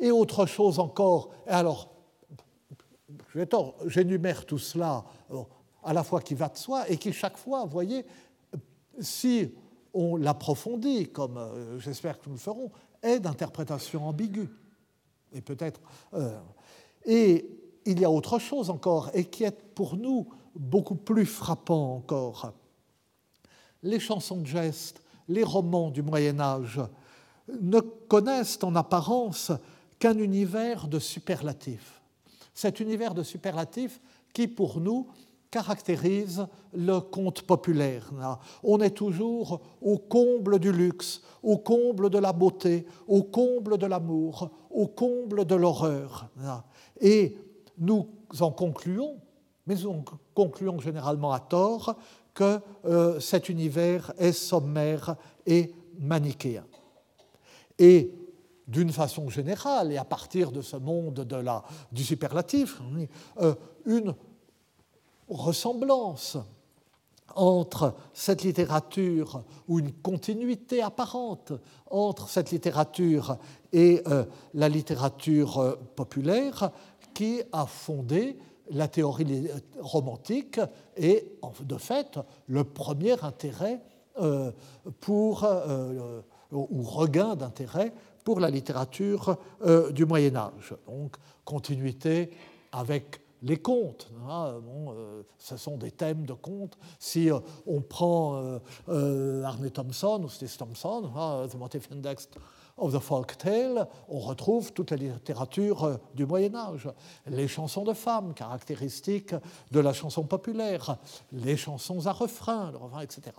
[0.00, 1.92] Et autre chose encore, alors,
[3.86, 5.04] j'énumère tout cela
[5.84, 8.04] à la fois qui va de soi et qui chaque fois, vous voyez,
[8.98, 9.54] si
[9.94, 14.48] on l'approfondit, comme euh, j'espère que nous le ferons, est d'interprétation ambiguë.
[15.32, 15.80] et peut-être.
[17.04, 17.48] et
[17.84, 22.52] il y a autre chose encore, et qui est pour nous beaucoup plus frappant encore.
[23.82, 26.80] Les chansons de geste, les romans du Moyen Âge
[27.60, 29.52] ne connaissent en apparence
[29.98, 32.00] qu'un univers de superlatifs.
[32.54, 34.00] Cet univers de superlatifs
[34.32, 35.08] qui, pour nous,
[35.50, 38.10] caractérise le conte populaire.
[38.64, 43.86] On est toujours au comble du luxe, au comble de la beauté, au comble de
[43.86, 46.30] l'amour, au comble de l'horreur.
[47.00, 47.36] Et
[47.78, 48.08] nous
[48.40, 49.18] en concluons,
[49.66, 51.96] mais nous concluons généralement à tort,
[52.34, 55.16] que euh, cet univers est sommaire
[55.46, 56.64] et manichéen.
[57.78, 58.12] Et
[58.66, 61.26] d'une façon générale, et à partir de ce monde
[61.90, 62.80] du superlatif,
[63.40, 64.14] euh, une
[65.28, 66.38] ressemblance
[67.34, 71.52] entre cette littérature, ou une continuité apparente
[71.90, 73.38] entre cette littérature
[73.72, 76.70] et euh, la littérature populaire
[77.14, 78.38] qui a fondé
[78.70, 79.48] la théorie
[79.78, 80.60] romantique
[80.96, 83.80] et de fait le premier intérêt
[85.00, 85.46] pour,
[86.52, 87.92] ou regain d'intérêt
[88.24, 89.36] pour la littérature
[89.90, 90.74] du Moyen Âge.
[90.86, 92.30] Donc continuité
[92.72, 94.10] avec les contes.
[94.28, 96.78] Hein, euh, ce sont des thèmes de contes.
[96.98, 102.28] Si euh, on prend euh, Arne Thompson ou Steve Thompson, hein, The Motif Index
[102.82, 106.88] of the Folk Tale, on retrouve toute la littérature du Moyen Âge.
[107.26, 109.34] Les chansons de femmes, caractéristiques
[109.70, 110.98] de la chanson populaire,
[111.32, 113.30] les chansons à refrain, le refrain, etc.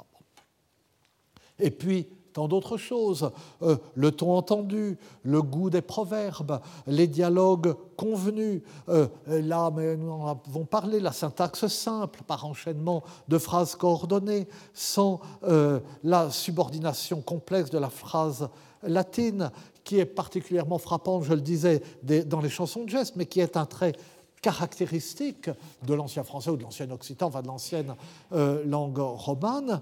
[1.59, 7.75] Et puis, tant d'autres choses, euh, le ton entendu, le goût des proverbes, les dialogues
[7.95, 8.61] convenus.
[8.89, 14.47] Euh, là, mais nous en avons parlé, la syntaxe simple par enchaînement de phrases coordonnées,
[14.73, 18.49] sans euh, la subordination complexe de la phrase
[18.81, 19.51] latine,
[19.83, 23.57] qui est particulièrement frappante, je le disais, dans les chansons de geste, mais qui est
[23.57, 23.93] un trait
[24.41, 25.49] caractéristique
[25.85, 27.95] de l'ancien français ou de l'ancien occitan, enfin de l'ancienne
[28.31, 29.81] langue romane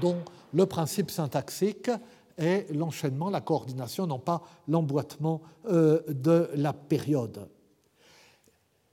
[0.00, 0.18] dont
[0.52, 1.90] le principe syntaxique
[2.36, 7.48] est l'enchaînement, la coordination, non pas l'emboîtement euh, de la période.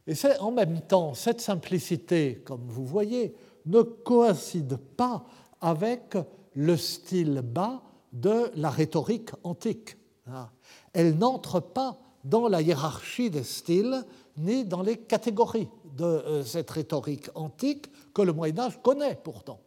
[0.08, 5.26] Et c'est en même temps, cette simplicité, comme vous voyez, ne coïncide pas
[5.62, 6.18] avec
[6.54, 7.82] le style bas
[8.14, 9.98] de la rhétorique antique.
[10.28, 10.50] Hein.
[10.94, 14.04] Elle n'entre pas dans la hiérarchie des styles
[14.38, 19.60] ni dans les catégories de euh, cette rhétorique antique que le Moyen Âge connaît pourtant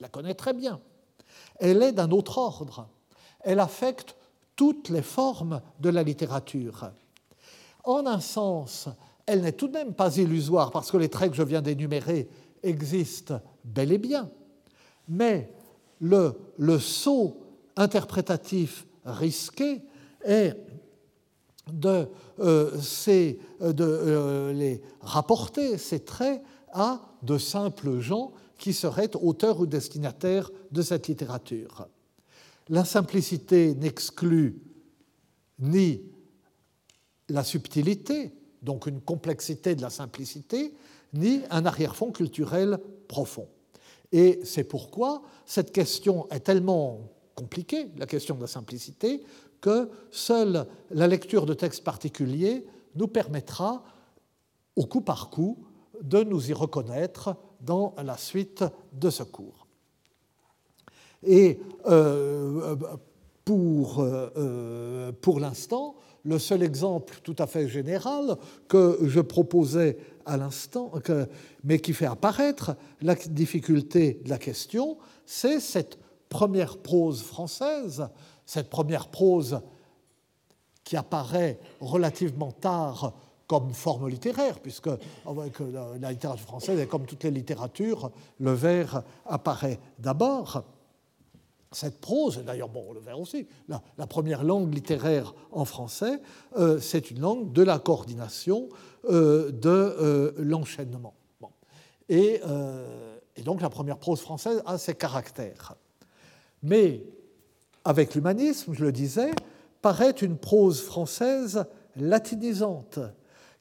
[0.00, 0.80] la connaît très bien.
[1.58, 2.88] Elle est d'un autre ordre.
[3.40, 4.16] Elle affecte
[4.54, 6.90] toutes les formes de la littérature.
[7.84, 8.88] En un sens,
[9.26, 12.28] elle n'est tout de même pas illusoire parce que les traits que je viens d'énumérer
[12.62, 14.30] existent bel et bien.
[15.08, 15.52] Mais
[16.00, 16.34] le,
[16.78, 17.36] saut
[17.76, 19.82] interprétatif risqué
[20.24, 20.56] est
[21.72, 22.08] de,
[22.40, 22.70] euh,
[23.60, 30.50] de euh, les rapporter, ces traits, à de simples gens qui serait auteur ou destinataire
[30.70, 31.88] de cette littérature.
[32.68, 34.60] La simplicité n'exclut
[35.58, 36.02] ni
[37.28, 40.74] la subtilité, donc une complexité de la simplicité,
[41.12, 43.48] ni un arrière-fond culturel profond.
[44.12, 47.00] Et c'est pourquoi cette question est tellement
[47.34, 49.22] compliquée, la question de la simplicité,
[49.60, 52.64] que seule la lecture de textes particuliers
[52.94, 53.84] nous permettra,
[54.74, 55.58] au coup par coup,
[56.02, 59.66] de nous y reconnaître dans la suite de ce cours.
[61.22, 62.76] Et euh,
[63.44, 68.36] pour, euh, pour l'instant, le seul exemple tout à fait général
[68.68, 70.92] que je proposais à l'instant,
[71.62, 78.08] mais qui fait apparaître la difficulté de la question, c'est cette première prose française,
[78.44, 79.60] cette première prose
[80.82, 83.14] qui apparaît relativement tard
[83.46, 89.78] comme forme littéraire, puisque la littérature française est comme toutes les littératures, le vers apparaît
[89.98, 90.64] d'abord.
[91.72, 96.20] Cette prose, d'ailleurs, bon, le vers aussi, la, première langue littéraire en français,
[96.56, 98.68] euh, c'est une langue de la coordination,
[99.10, 101.14] euh, de euh, l'enchaînement.
[102.08, 102.40] Et,
[103.34, 105.74] et donc la première prose française a ses caractères.
[106.62, 107.02] Mais
[107.84, 109.32] avec l'humanisme, je le disais,
[109.82, 111.64] paraît une prose française
[111.96, 113.00] latinisante,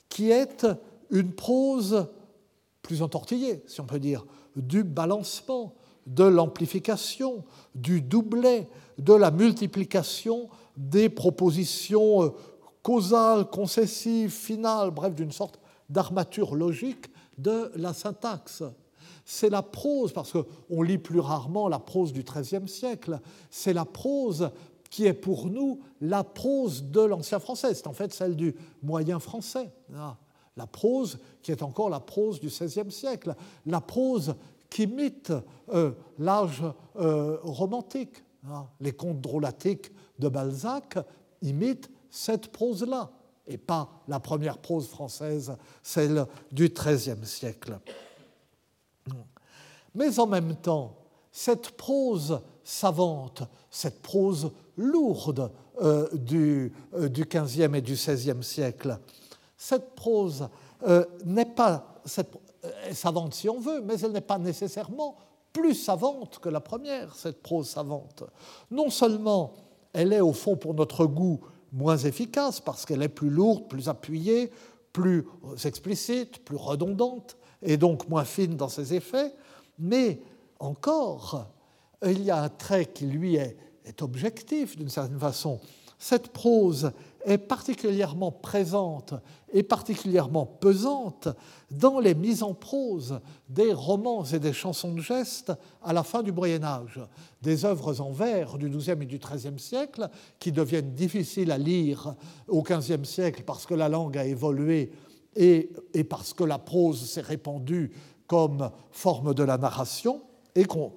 [0.10, 0.66] qui est
[1.10, 2.08] une prose
[2.82, 10.50] plus entortillée, si on peut dire, du balancement, de l'amplification, du doublet, de la multiplication
[10.78, 12.30] des propositions euh,
[12.84, 18.64] causales, concessives, finales, bref, d'une sorte d'armature logique de la syntaxe.
[19.26, 23.86] C'est la prose, parce qu'on lit plus rarement la prose du XIIIe siècle, c'est la
[23.86, 24.52] prose
[24.96, 27.74] qui est pour nous la prose de l'ancien français.
[27.74, 29.70] C'est en fait celle du moyen français.
[29.94, 30.16] Ah,
[30.56, 33.36] la prose qui est encore la prose du XVIe siècle.
[33.66, 34.36] La prose
[34.70, 35.34] qui imite
[35.74, 36.64] euh, l'âge
[36.96, 38.24] euh, romantique.
[38.50, 40.98] Ah, les contes drôlatiques de Balzac
[41.42, 43.12] imitent cette prose-là,
[43.48, 47.82] et pas la première prose française, celle du XIIIe siècle.
[49.94, 50.96] Mais en même temps,
[51.34, 58.98] cette prose savante, cette prose lourde euh, du, euh, XVe et du XVIe siècle,
[59.58, 60.48] cette prose
[60.88, 62.32] euh, n'est pas cette,
[62.94, 65.18] savante si on veut, mais elle n'est pas nécessairement
[65.54, 68.24] plus savante que la première, cette prose savante.
[68.72, 69.54] Non seulement
[69.94, 71.40] elle est au fond pour notre goût
[71.72, 74.52] moins efficace parce qu'elle est plus lourde, plus appuyée,
[74.92, 75.26] plus
[75.64, 79.34] explicite, plus redondante et donc moins fine dans ses effets,
[79.80, 80.22] mais
[80.60, 81.48] encore,
[82.06, 85.60] il y a un trait qui lui est, est objectif d'une certaine façon.
[85.98, 86.92] Cette prose
[87.24, 89.14] est particulièrement présente
[89.52, 91.30] et particulièrement pesante
[91.72, 93.20] dans les mises en prose
[93.50, 97.00] des romans et des chansons de geste à la fin du Moyen Âge,
[97.42, 102.16] des œuvres en vers du XIIe et du XIIIe siècle qui deviennent difficiles à lire
[102.48, 104.92] au XVe siècle parce que la langue a évolué
[105.36, 107.92] et, et parce que la prose s'est répandue
[108.28, 110.22] comme forme de la narration
[110.56, 110.92] et qu'on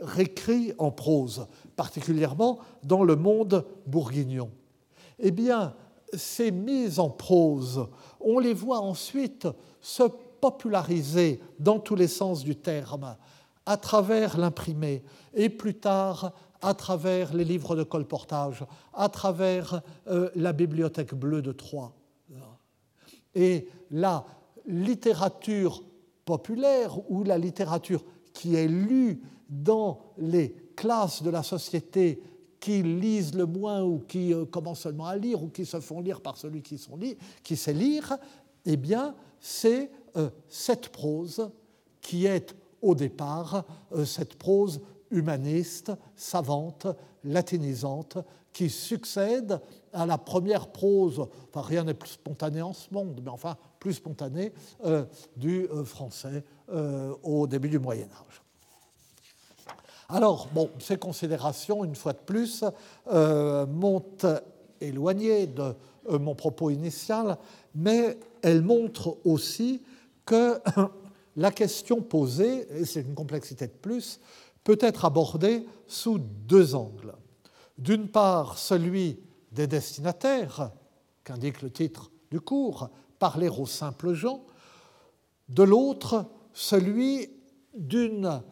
[0.00, 1.46] réécrit en prose,
[1.80, 4.50] particulièrement dans le monde bourguignon
[5.18, 5.74] eh bien,
[6.12, 7.88] ces mises en prose,
[8.20, 9.48] on les voit ensuite
[9.80, 10.02] se
[10.40, 13.16] populariser dans tous les sens du terme,
[13.64, 18.62] à travers l'imprimé, et plus tard à travers les livres de colportage,
[18.92, 21.92] à travers euh, la bibliothèque bleue de Troyes.
[23.34, 24.26] Et la
[24.66, 25.82] littérature
[26.26, 32.22] populaire ou la littérature qui est lue dans les classes de la société
[32.58, 36.00] qui lisent le moins ou qui euh, commencent seulement à lire ou qui se font
[36.00, 38.16] lire par celui qui, sait lire,
[38.64, 41.50] eh bien, c'est euh, cette prose
[42.00, 46.86] qui est au départ euh, cette prose humaniste, savante,
[47.24, 48.16] latinisante,
[48.50, 49.60] qui succède
[49.92, 53.94] à la première prose, enfin rien n'est plus spontané en ce monde, mais enfin plus
[53.94, 54.52] spontané,
[55.36, 56.44] du français
[57.22, 58.39] au début du Moyen Âge.
[60.12, 60.48] Alors,
[60.80, 62.64] ces considérations, une fois de plus,
[63.12, 64.04] euh, m'ont
[64.80, 65.74] éloigné de
[66.10, 67.38] euh, mon propos initial,
[67.76, 69.82] mais elles montrent aussi
[70.26, 70.60] que
[71.36, 74.18] la question posée, et c'est une complexité de plus,
[74.64, 77.14] peut être abordée sous deux angles.
[77.78, 79.20] D'une part, celui
[79.52, 80.72] des destinataires,
[81.22, 84.42] qu'indique le titre du cours, parler aux simples gens,
[85.48, 87.30] de l'autre, celui
[87.74, 88.42] d'une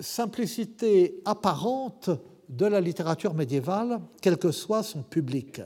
[0.00, 2.10] simplicité apparente
[2.48, 5.62] de la littérature médiévale, quel que soit son public.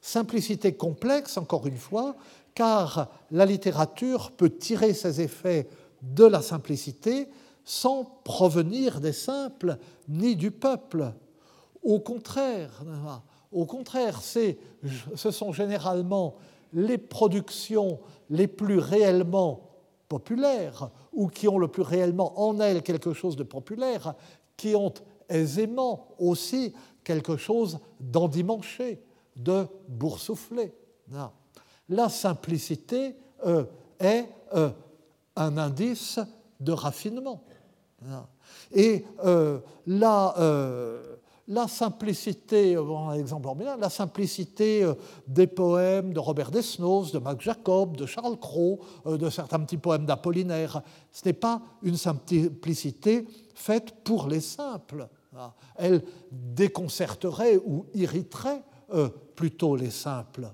[0.00, 2.16] Simplicité complexe, encore une fois,
[2.54, 5.68] car la littérature peut tirer ses effets
[6.02, 7.28] de la simplicité
[7.64, 11.12] sans provenir des simples ni du peuple.
[11.82, 12.82] Au contraire,
[13.52, 16.36] au contraire, ce sont généralement
[16.72, 19.71] les productions les plus réellement
[20.12, 24.14] populaires ou qui ont le plus réellement en elles quelque chose de populaire,
[24.58, 24.92] qui ont
[25.30, 29.02] aisément aussi quelque chose d'endimanché,
[29.36, 30.74] de boursouflé.
[31.88, 33.64] La simplicité euh,
[33.98, 34.68] est euh,
[35.34, 36.20] un indice
[36.60, 37.42] de raffinement.
[38.72, 40.34] Et euh, la,
[41.48, 44.94] la simplicité, un exemple la simplicité euh,
[45.26, 49.76] des poèmes de Robert Desnos, de Max Jacob, de Charles Cros, euh, de certains petits
[49.76, 55.08] poèmes d'Apollinaire, ce n'est pas une simplicité faite pour les simples.
[55.36, 60.48] Ah, elle déconcerterait ou irriterait euh, plutôt les simples.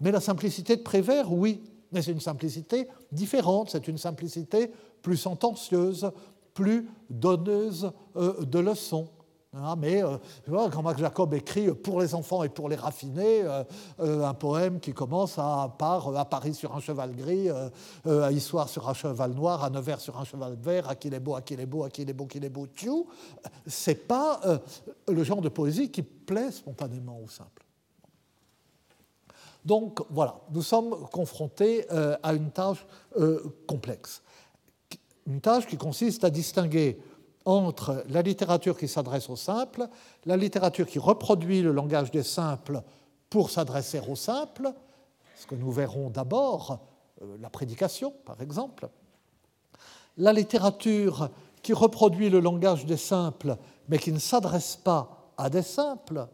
[0.00, 5.16] Mais la simplicité de Prévert, oui, mais c'est une simplicité différente, c'est une simplicité plus
[5.16, 6.10] sentencieuse,
[6.52, 9.08] plus donneuse de leçons.
[9.56, 13.62] Hein, mais euh, quand Max Jacob écrit pour les enfants et pour les raffinés, euh,
[14.00, 18.68] euh, un poème qui commence à, par à Paris sur un cheval gris, à Histoire
[18.68, 21.42] sur un cheval noir, à Nevers sur un cheval vert, à qu'il est beau, à
[21.42, 23.06] qu'il est beau, à qu'il est beau, qu'il est beau, tchou,
[23.66, 24.40] c'est pas
[25.08, 27.64] le genre de poésie qui plaît spontanément au simple.
[29.64, 32.84] Donc voilà, nous sommes confrontés à une tâche
[33.66, 34.22] complexe.
[35.26, 36.98] Une tâche qui consiste à distinguer
[37.44, 39.88] entre la littérature qui s'adresse aux simples,
[40.24, 42.82] la littérature qui reproduit le langage des simples
[43.28, 44.72] pour s'adresser aux simples,
[45.36, 46.80] ce que nous verrons d'abord,
[47.22, 48.88] euh, la prédication par exemple,
[50.16, 51.28] la littérature
[51.62, 53.56] qui reproduit le langage des simples
[53.88, 56.26] mais qui ne s'adresse pas à des simples,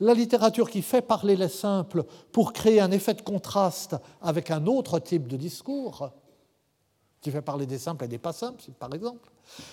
[0.00, 4.66] la littérature qui fait parler les simples pour créer un effet de contraste avec un
[4.66, 6.10] autre type de discours,
[7.20, 9.30] qui fait parler des simples et des pas simples, par exemple,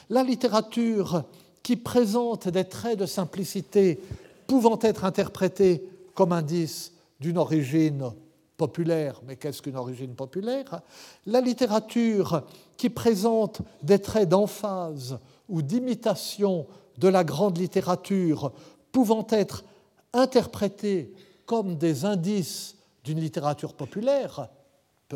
[0.09, 1.23] la littérature
[1.63, 3.99] qui présente des traits de simplicité
[4.47, 8.11] pouvant être interprétés comme indice d'une origine
[8.57, 10.81] populaire, mais qu'est-ce qu'une origine populaire?
[11.25, 12.43] La littérature
[12.77, 15.19] qui présente des traits d'emphase
[15.49, 16.65] ou d'imitation
[16.97, 18.51] de la grande littérature
[18.91, 19.65] pouvant être
[20.13, 21.13] interprétés
[21.45, 24.49] comme des indices d'une littérature populaire,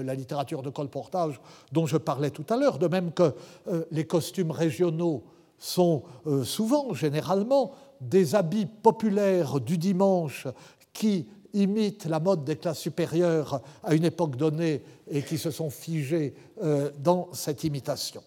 [0.01, 1.39] la littérature de colportage
[1.71, 3.33] dont je parlais tout à l'heure, de même que
[3.67, 5.23] euh, les costumes régionaux
[5.57, 10.47] sont euh, souvent, généralement, des habits populaires du dimanche
[10.93, 15.69] qui imitent la mode des classes supérieures à une époque donnée et qui se sont
[15.69, 18.23] figés euh, dans cette imitation.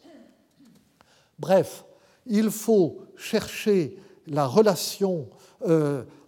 [1.39, 1.85] Bref,
[2.27, 3.97] il faut chercher
[4.27, 5.27] la relation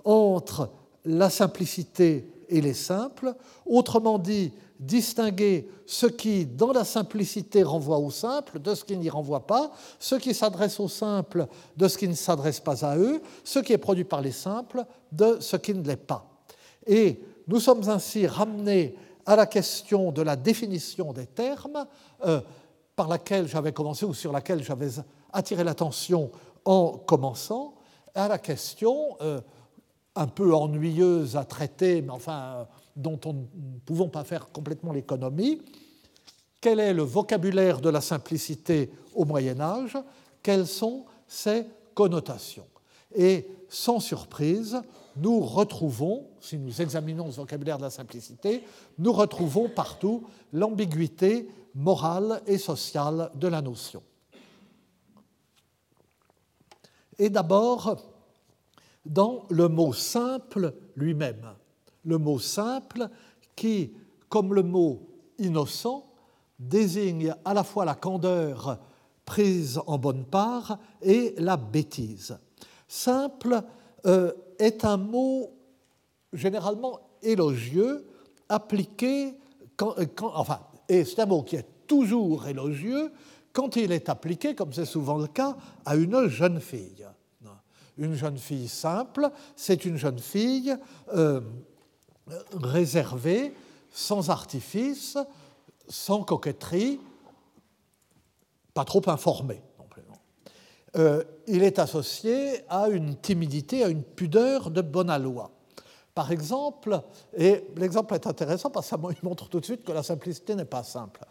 [0.05, 0.71] entre
[1.05, 3.35] la simplicité et les simples,
[3.67, 4.53] autrement dit,
[4.87, 9.73] distinguer ce qui, dans la simplicité, renvoie au simple de ce qui n'y renvoie pas,
[9.99, 13.73] ce qui s'adresse au simple de ce qui ne s'adresse pas à eux, ce qui
[13.73, 16.27] est produit par les simples de ce qui ne l'est pas.
[16.87, 21.87] Et nous sommes ainsi ramenés à la question de la définition des termes,
[22.25, 22.41] euh,
[22.95, 24.91] par laquelle j'avais commencé ou sur laquelle j'avais
[25.33, 26.31] attiré l'attention
[26.65, 27.75] en commençant,
[28.15, 29.41] à la question euh,
[30.15, 35.61] un peu ennuyeuse à traiter, mais enfin dont on ne pouvons pas faire complètement l'économie.
[36.61, 39.99] Quel est le vocabulaire de la simplicité au Moyen Âge?
[40.43, 42.67] Quelles sont ses connotations?
[43.15, 44.81] Et sans surprise,
[45.17, 48.65] nous retrouvons, si nous examinons ce vocabulaire de la simplicité,
[48.99, 54.03] nous retrouvons partout l'ambiguïté morale et sociale de la notion.
[57.19, 57.97] Et d'abord,
[59.05, 61.55] dans le mot simple lui-même.
[62.05, 63.09] Le mot simple
[63.57, 63.93] qui,
[64.29, 66.07] comme le mot innocent,
[66.59, 68.79] désigne à la fois la candeur
[69.25, 72.39] prise en bonne part et la bêtise.
[72.87, 73.63] Simple
[74.07, 75.51] euh, est un mot
[76.33, 78.07] généralement élogieux,
[78.49, 79.35] appliqué,
[79.83, 83.13] euh, enfin, et c'est un mot qui est toujours élogieux
[83.53, 87.07] quand il est appliqué, comme c'est souvent le cas, à une jeune fille.
[87.97, 90.77] Une jeune fille simple, c'est une jeune fille
[91.15, 91.41] euh,
[92.53, 93.55] réservée,
[93.91, 95.19] sans artifice,
[95.89, 97.01] sans coquetterie,
[98.73, 99.01] pas trop
[99.89, 100.03] plus.
[100.97, 105.51] Euh, il est associé à une timidité, à une pudeur de bonne aloi.
[106.15, 107.03] Par exemple,
[107.37, 110.85] et l'exemple est intéressant parce ça montre tout de suite que la simplicité n'est pas
[110.85, 111.25] simple.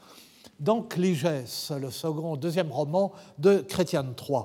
[0.60, 4.44] Dans Cligès, le second, deuxième roman de Chrétien III,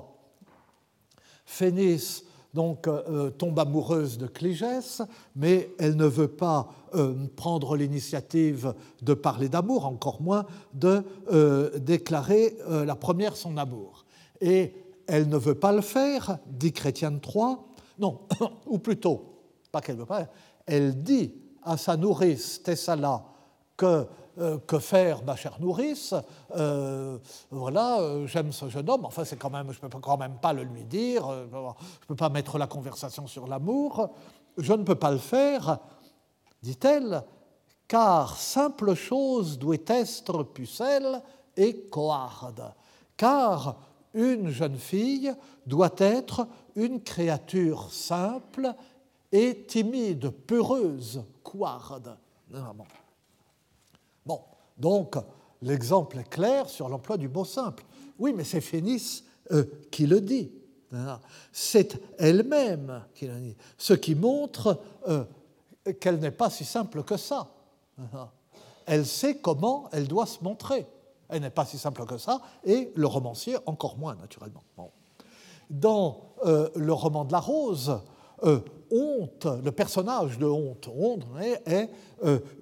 [1.45, 2.23] Phénis
[2.53, 5.01] donc, euh, tombe amoureuse de Cligès,
[5.35, 11.77] mais elle ne veut pas euh, prendre l'initiative de parler d'amour, encore moins de euh,
[11.77, 14.05] déclarer la première son amour.
[14.41, 14.73] Et
[15.07, 17.57] elle ne veut pas le faire, dit Chrétien III,
[17.99, 18.21] non,
[18.67, 19.25] ou plutôt,
[19.71, 20.27] pas qu'elle ne veut pas,
[20.65, 21.33] elle dit
[21.63, 23.23] à sa nourrice Thessala
[23.77, 24.05] que euh,
[24.67, 26.13] que faire, ma chère nourrice?
[26.55, 27.17] Euh,
[27.51, 29.05] Voilà, euh, j'aime ce jeune homme.
[29.05, 31.29] Enfin, c'est quand même, je ne peux quand même pas le lui dire.
[31.29, 34.09] je ne peux pas mettre la conversation sur l'amour.
[34.57, 35.79] Je ne peux pas le faire,
[36.61, 37.23] dit-elle,
[37.87, 41.21] car simple chose doit être pucelle
[41.55, 42.73] et coarde.
[43.15, 43.77] Car
[44.13, 45.33] une jeune fille
[45.65, 48.73] doit être une créature simple
[49.31, 51.23] et timide, peureuse,
[54.25, 54.41] couarde.
[54.77, 55.15] Donc,
[55.61, 57.83] l'exemple est clair sur l'emploi du mot simple.
[58.17, 60.51] Oui, mais c'est Phénis euh, qui le dit.
[61.51, 63.55] C'est elle-même qui le dit.
[63.77, 65.23] Ce qui montre euh,
[65.99, 67.47] qu'elle n'est pas si simple que ça.
[68.87, 70.87] Elle sait comment elle doit se montrer.
[71.27, 74.63] Elle n'est pas si simple que ça, et le romancier encore moins, naturellement.
[75.69, 77.99] Dans euh, le roman de la rose,
[78.89, 81.27] Honte, le personnage de Honte, Honte
[81.67, 81.91] est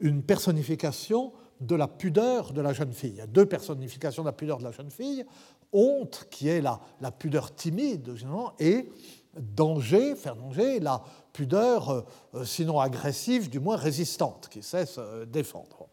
[0.02, 3.12] une personnification de la pudeur de la jeune fille.
[3.12, 5.26] Il y a deux personnifications de la pudeur de la jeune fille.
[5.74, 8.16] Honte, qui est la, la pudeur timide,
[8.60, 8.90] et
[9.38, 11.04] danger, faire danger, la
[11.34, 15.88] pudeur, euh, sinon agressive, du moins résistante, qui sait se défendre.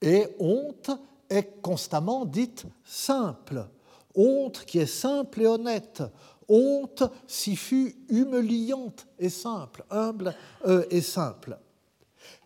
[0.00, 0.90] Et honte
[1.30, 3.66] est constamment dite simple.
[4.14, 6.02] Honte qui est simple et honnête.
[6.48, 10.34] Honte si fut humiliante et simple, humble
[10.66, 11.56] euh, et simple.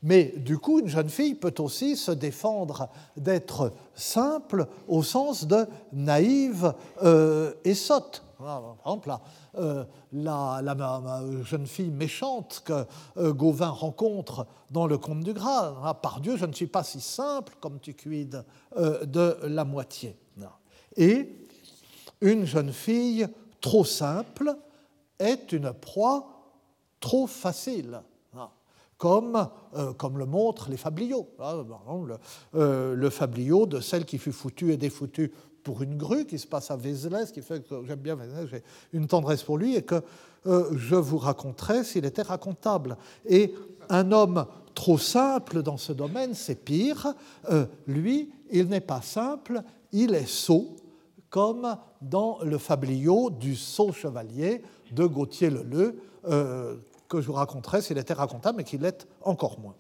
[0.03, 5.67] Mais du coup, une jeune fille peut aussi se défendre d'être simple au sens de
[5.93, 6.73] naïve
[7.03, 8.23] euh, et sotte.
[8.39, 9.15] Par exemple,
[10.13, 15.73] la, la, jeune fille méchante que Gauvin rencontre dans le Conte du Graal.
[16.03, 18.45] Par Dieu, je ne suis pas si simple comme tu cuides
[18.77, 20.19] de la moitié.
[20.97, 21.49] Et
[22.21, 23.29] une jeune fille
[23.61, 24.57] trop simple
[25.19, 26.29] est une proie
[27.01, 28.05] trop facile, hein,
[28.99, 31.29] comme, euh, comme le montrent les fabliaux.
[31.39, 32.19] Le,
[32.55, 35.33] euh, le, fabliau de celle qui fut foutue et défoutue
[35.63, 38.63] pour une grue, qui se passe à Vézelès, qui fait que j'aime bien Vézelès, j'ai
[38.93, 40.01] une tendresse pour lui, et que
[40.47, 42.97] euh, je vous raconterai s'il était racontable.
[43.27, 43.53] Et
[43.89, 47.15] un homme trop simple dans ce domaine, c'est pire.
[47.87, 50.77] lui, il n'est pas simple, il est sot,
[51.31, 56.77] comme dans le fabliau du sot chevalier de Gauthier Leleu, euh,
[57.09, 59.75] que je vous raconterai s'il était racontable, mais qu'il l'est encore moins.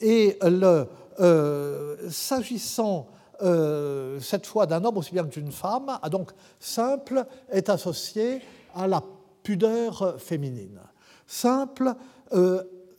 [0.00, 3.08] Et euh, s'agissant
[3.42, 8.40] euh, cette fois d'un homme aussi bien que d'une femme, donc simple est associé
[8.74, 9.02] à la
[9.42, 10.80] pudeur féminine.
[11.26, 11.94] Simple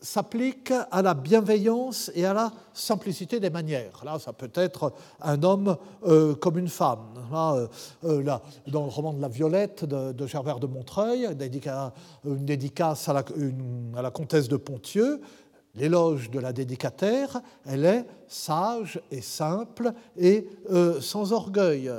[0.07, 4.01] s'applique à la bienveillance et à la simplicité des manières.
[4.05, 7.07] Là, ça peut être un homme euh, comme une femme.
[7.29, 7.67] Là,
[8.05, 11.27] euh, là, dans le roman de La Violette de, de Gerbert de Montreuil,
[12.23, 15.19] une dédicace à la, comtesse de Pontieux,
[15.75, 21.91] l'éloge de la dédicataire, elle est sage et simple et euh, sans orgueil.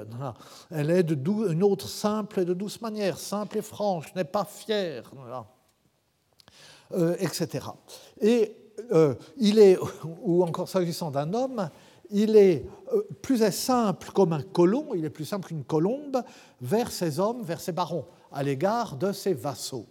[0.70, 4.46] Elle est de une autre simple et de douce manière, simple et franche, n'est pas
[4.46, 5.12] fière.
[6.94, 7.66] Euh, etc.
[8.18, 8.56] Et
[8.92, 9.76] euh, il est,
[10.22, 11.68] ou encore s'agissant d'un homme,
[12.08, 12.64] il est
[12.94, 16.22] euh, plus simple comme un colon, il est plus simple qu'une colombe
[16.62, 19.84] vers ses hommes, vers ses barons, à l'égard de ses vassaux.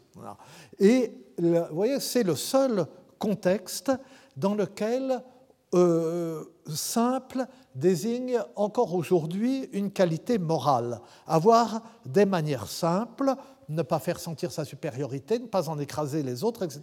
[0.80, 2.88] Et vous voyez, c'est le seul
[3.20, 3.92] contexte
[4.36, 5.22] dans lequel
[6.74, 7.46] simple
[7.76, 11.00] désigne encore aujourd'hui une qualité morale.
[11.28, 13.36] Avoir des manières simples,
[13.70, 16.82] ne pas faire sentir sa supériorité, ne pas en écraser les autres, etc.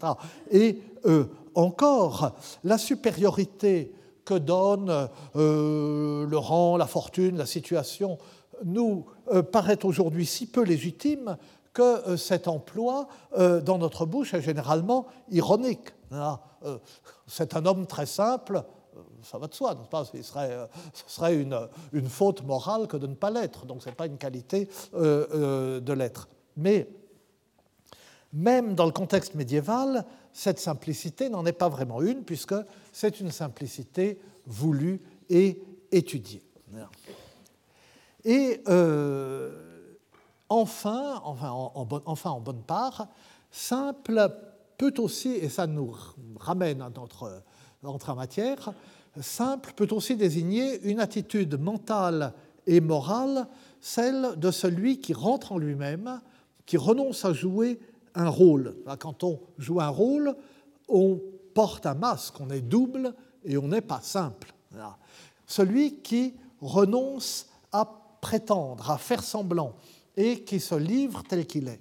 [0.50, 1.24] Et euh,
[1.54, 2.32] encore,
[2.62, 8.18] la supériorité que donne euh, le rang, la fortune, la situation,
[8.64, 11.36] nous euh, paraît aujourd'hui si peu légitime
[11.72, 15.92] que cet emploi dans notre bouche est généralement ironique.
[17.26, 18.62] C'est un homme très simple,
[19.24, 20.04] ça va de soi, pas?
[20.04, 20.22] Ce
[21.08, 24.68] serait, une, faute morale que de ne pas l'être, donc ce n'est pas une qualité
[24.92, 26.28] de l'être.
[26.56, 26.88] Mais
[28.32, 32.54] même dans le contexte médiéval, cette simplicité n'en est pas vraiment une, puisque
[32.92, 35.00] c'est une simplicité voulue
[35.30, 36.42] et étudiée.
[38.24, 39.96] Et euh,
[40.48, 43.08] enfin, enfin en, enfin, en bonne part,
[43.50, 44.28] simple
[44.76, 45.94] peut aussi, et ça nous
[46.36, 47.42] ramène à notre
[47.84, 48.72] entrée en matière,
[49.20, 52.32] simple peut aussi désigner une attitude mentale
[52.66, 53.46] et morale,
[53.80, 56.20] celle de celui qui rentre en lui-même,
[56.66, 57.78] qui renonce à jouer
[58.14, 58.76] un rôle.
[58.98, 60.34] Quand on joue un rôle,
[60.88, 61.20] on
[61.54, 64.54] porte un masque, on est double et on n'est pas simple.
[65.46, 67.84] Celui qui renonce à
[68.20, 69.74] prétendre, à faire semblant
[70.16, 71.80] et qui se livre tel qu'il est.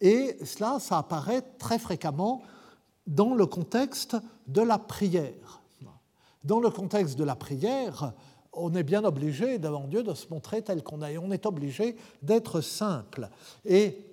[0.00, 2.42] Et cela, ça apparaît très fréquemment
[3.06, 4.16] dans le contexte
[4.46, 5.60] de la prière.
[6.44, 8.12] Dans le contexte de la prière,
[8.52, 11.18] on est bien obligé devant Dieu de se montrer tel qu'on est.
[11.18, 13.28] On est obligé d'être simple.
[13.64, 14.11] Et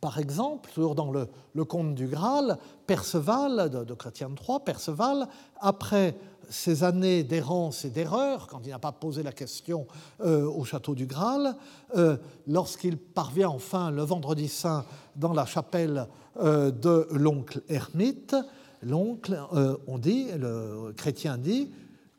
[0.00, 5.28] par exemple, dans le, conte du Graal, Perceval, de, Chrétien III, Perceval,
[5.60, 6.16] après
[6.50, 9.86] ces années d'errance et d'erreur, quand il n'a pas posé la question
[10.20, 11.56] euh, au château du Graal,
[11.96, 12.16] euh,
[12.46, 14.84] lorsqu'il parvient enfin le vendredi saint
[15.16, 16.06] dans la chapelle
[16.40, 18.36] euh, de l'oncle ermite,
[18.82, 19.40] l'oncle,
[19.86, 21.70] on dit, le chrétien dit,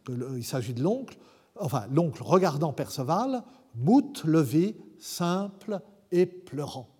[0.06, 1.18] qu'il s'agit de l'oncle,
[1.60, 3.44] enfin l'oncle regardant Perceval,
[3.76, 6.93] moute le vit simple et pleurant.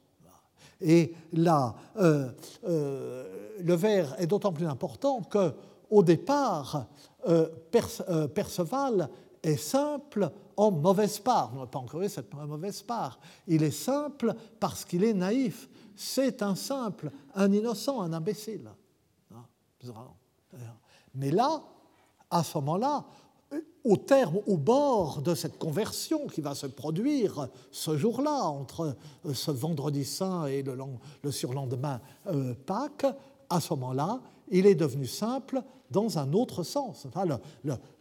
[0.84, 2.30] Et là, euh,
[2.66, 5.54] euh, le vers est d'autant plus important que,
[5.90, 6.88] au départ,
[7.28, 7.48] euh,
[8.28, 9.10] Perceval
[9.42, 11.52] est simple en mauvaise part.
[11.56, 13.18] On n'a pas encore vu cette mauvaise part.
[13.48, 15.70] Il est simple parce qu'il est naïf.
[15.96, 18.70] C'est un simple, un innocent, un imbécile.
[19.34, 19.46] Hein,
[21.16, 21.64] Mais là,
[22.30, 23.06] à ce moment-là,
[23.84, 28.96] au terme, au bord de cette conversion qui va se produire ce jour-là, entre
[29.26, 33.06] euh, ce vendredi saint et le, surlendemain euh, Pâques,
[33.50, 37.06] à ce moment-là, il est devenu simple dans un autre sens.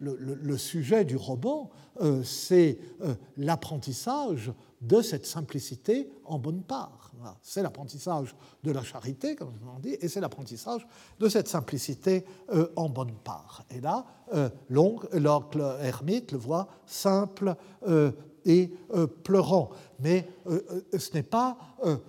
[0.01, 2.79] le, sujet du roman, euh, c'est
[3.37, 7.02] l'apprentissage de cette simplicité en bonne part.
[7.43, 10.87] C'est l'apprentissage de la charité, comme on dit, et c'est l'apprentissage
[11.19, 13.65] de cette simplicité euh, en bonne part.
[13.71, 14.05] Et là,
[14.35, 17.55] euh, l'oncle ermite le voit simple,
[17.87, 18.13] euh,
[18.45, 18.73] et
[19.23, 19.71] pleurant.
[20.01, 20.27] Mais
[20.99, 21.57] ce n'est pas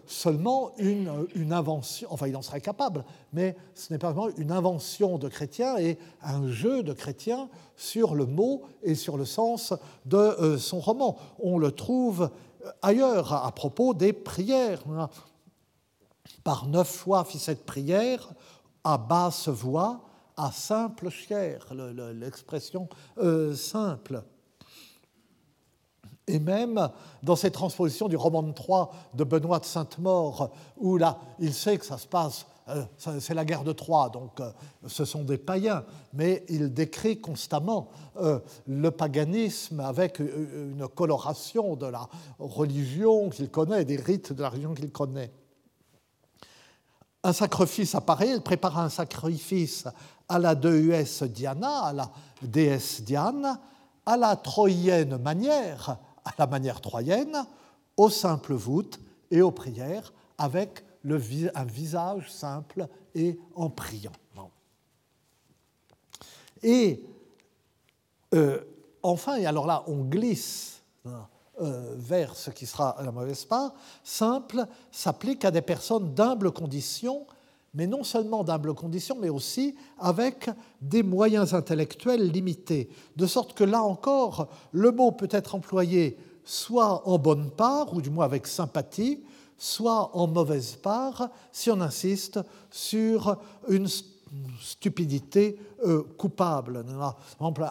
[0.08, 4.52] seulement une, une, invention, enfin il en serait capable, mais ce n'est pas vraiment une
[4.52, 9.76] invention de chrétien et un jeu de chrétien sur le mot et sur le sens
[10.06, 11.18] de son roman.
[11.38, 12.32] On le trouve
[12.82, 14.84] ailleurs à propos des prières.
[16.44, 18.34] Par neuf fois fit cette prière
[18.84, 20.02] à basse voix,
[20.36, 24.24] à simple chair, l'expression euh, simple.
[26.28, 26.90] Et même
[27.22, 31.78] dans ces transpositions du roman de Troie de Benoît de Sainte-Maure, où là, il sait
[31.78, 32.46] que ça se passe,
[32.98, 34.52] c'est la guerre de Troie, donc euh,
[34.88, 35.84] ce sont des païens,
[36.14, 37.90] mais il décrit constamment
[38.68, 42.08] le paganisme avec une coloration de la
[42.40, 45.32] religion qu'il connaît, des rites de la religion qu'il connaît.
[47.24, 49.88] Un sacrifice apparaît, elle prépare un sacrifice
[50.28, 52.12] à la déesse Diana, à la
[52.42, 53.58] déesse Diane,
[54.06, 57.46] à la troyenne manière, à la manière troyenne,
[57.98, 59.00] aux simples voûtes
[59.32, 64.12] et aux prières, avec un visage simple et en priant.
[66.64, 67.04] Et
[68.34, 68.62] euh,
[69.04, 71.28] enfin, et alors là, on glisse hein,
[71.62, 73.74] euh, vers ce qui sera la mauvaise part,
[74.04, 77.28] simple s'applique à des personnes d'humble condition,
[77.74, 80.50] mais non seulement d'humble condition, mais aussi avec
[80.82, 82.90] des moyens intellectuels limités.
[83.16, 88.02] De sorte que là encore, le mot peut être employé soit en bonne part, ou
[88.02, 89.24] du moins avec sympathie,
[89.58, 92.40] soit en mauvaise part, si on insiste
[92.70, 93.38] sur
[93.70, 93.88] une
[94.60, 96.84] stupidité euh, coupable.
[96.84, 97.70] Par exemple,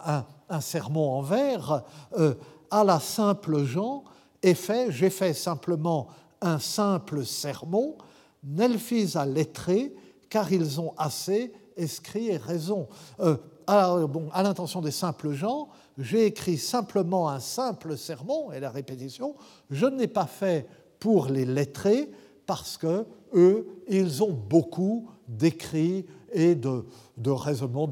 [0.49, 1.83] un, sermon en vers
[2.17, 2.35] euh,
[2.69, 4.03] à la simple gens
[4.41, 6.07] est fait, j'ai fait simplement
[6.41, 7.95] un simple sermon,
[8.43, 9.93] n'elfis à lettré,
[10.29, 12.87] car ils ont assez écrit et raison.
[13.19, 19.35] Euh, à, l'intention des simples gens, j'ai écrit simplement un simple sermon, et la répétition,
[19.69, 20.67] je ne l'ai pas fait
[21.03, 22.09] pour les lettrés,
[22.45, 26.85] parce que eux, ils ont beaucoup d'écrits et de,
[27.17, 27.89] de raisonnements,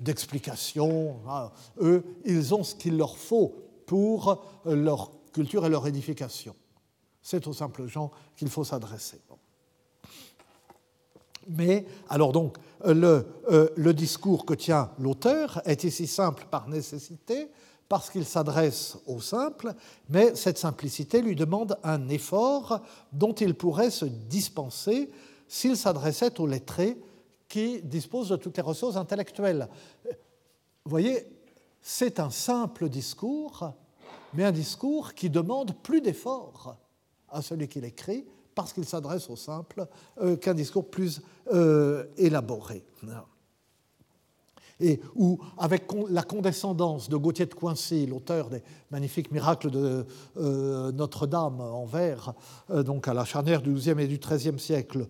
[0.00, 1.20] d'explications.
[1.24, 1.52] De, hein.
[1.80, 3.54] Eux, ils ont ce qu'il leur faut
[3.86, 6.56] pour leur culture et leur édification.
[7.22, 9.20] C'est aux simples gens qu'il faut s'adresser.
[11.46, 17.48] Mais, alors donc, le, euh, le discours que tient l'auteur est ici simple par nécessité,
[17.92, 19.74] parce qu'il s'adresse aux simples,
[20.08, 22.80] mais cette simplicité lui demande un effort
[23.12, 25.10] dont il pourrait se dispenser
[25.46, 26.96] s'il s'adressait aux lettrés
[27.50, 29.68] qui disposent de toutes les ressources intellectuelles.
[30.06, 31.26] Vous voyez,
[31.82, 33.74] c'est un simple discours,
[34.32, 36.78] mais un discours qui demande plus d'efforts
[37.28, 38.24] à celui qui l'écrit,
[38.54, 39.86] parce qu'il s'adresse au simple,
[40.22, 41.20] euh, qu'un discours plus
[41.52, 42.86] euh, élaboré.
[44.82, 50.04] Et où, avec la condescendance de Gauthier de Coincy, l'auteur des magnifiques miracles de
[50.36, 52.34] euh, Notre-Dame en vers,
[52.68, 55.06] donc à la charnière du XIIe et du XIIIe siècle,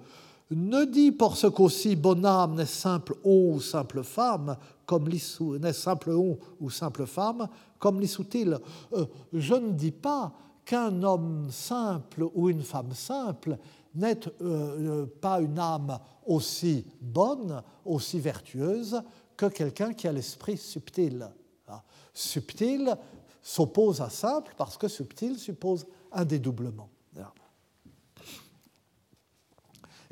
[0.54, 4.56] ne dit pour ce qu'aussi bonne âme n'est simple homme ou simple femme,
[4.86, 7.48] comme n'est simple homme ou simple femme,
[7.78, 8.58] comme l'issout-il.
[8.92, 10.32] Euh, je ne dis pas
[10.64, 13.58] qu'un homme simple ou une femme simple
[13.94, 19.02] n'est euh, pas une âme aussi bonne, aussi vertueuse
[19.50, 21.28] que quelqu'un qui a l'esprit subtil.
[21.68, 21.82] Ah,
[22.12, 22.94] subtil
[23.40, 26.88] s'oppose à simple parce que subtil suppose un dédoublement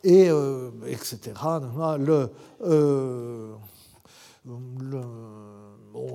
[0.02, 1.32] et euh, etc.
[1.98, 2.30] Le,
[2.62, 3.54] euh,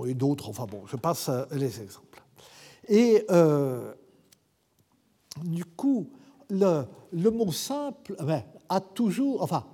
[0.08, 2.24] et d'autres, enfin bon, je passe les exemples.
[2.88, 3.94] Et euh,
[5.44, 6.10] du coup,
[6.50, 9.66] le, le mot simple ben, a toujours, enfin,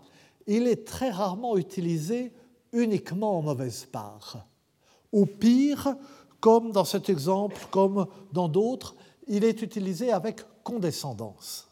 [0.47, 2.33] il est très rarement utilisé
[2.73, 4.45] uniquement en mauvaise part.
[5.11, 5.95] Au pire,
[6.39, 8.95] comme dans cet exemple, comme dans d'autres,
[9.27, 11.69] il est utilisé avec condescendance.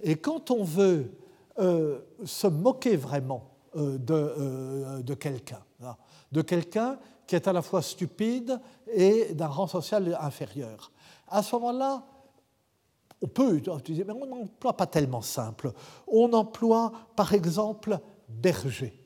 [0.00, 1.10] Et quand on veut
[1.58, 5.96] euh, se moquer vraiment euh, de, euh, de quelqu'un, hein,
[6.32, 8.60] de quelqu'un qui est à la fois stupide
[8.92, 10.90] et d'un rang social inférieur.
[11.28, 12.04] À ce moment-là,
[13.22, 15.72] on peut utiliser, mais on n'emploie pas tellement simple.
[16.08, 17.98] On emploie par exemple
[18.28, 19.03] berger.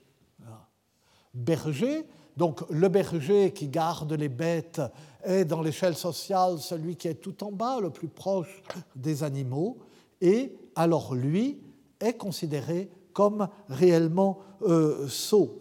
[1.39, 4.80] Berger, donc le berger qui garde les bêtes
[5.24, 8.62] est dans l'échelle sociale celui qui est tout en bas, le plus proche
[8.95, 9.78] des animaux,
[10.20, 11.59] et alors lui,
[12.01, 15.59] est considéré comme réellement euh, sot.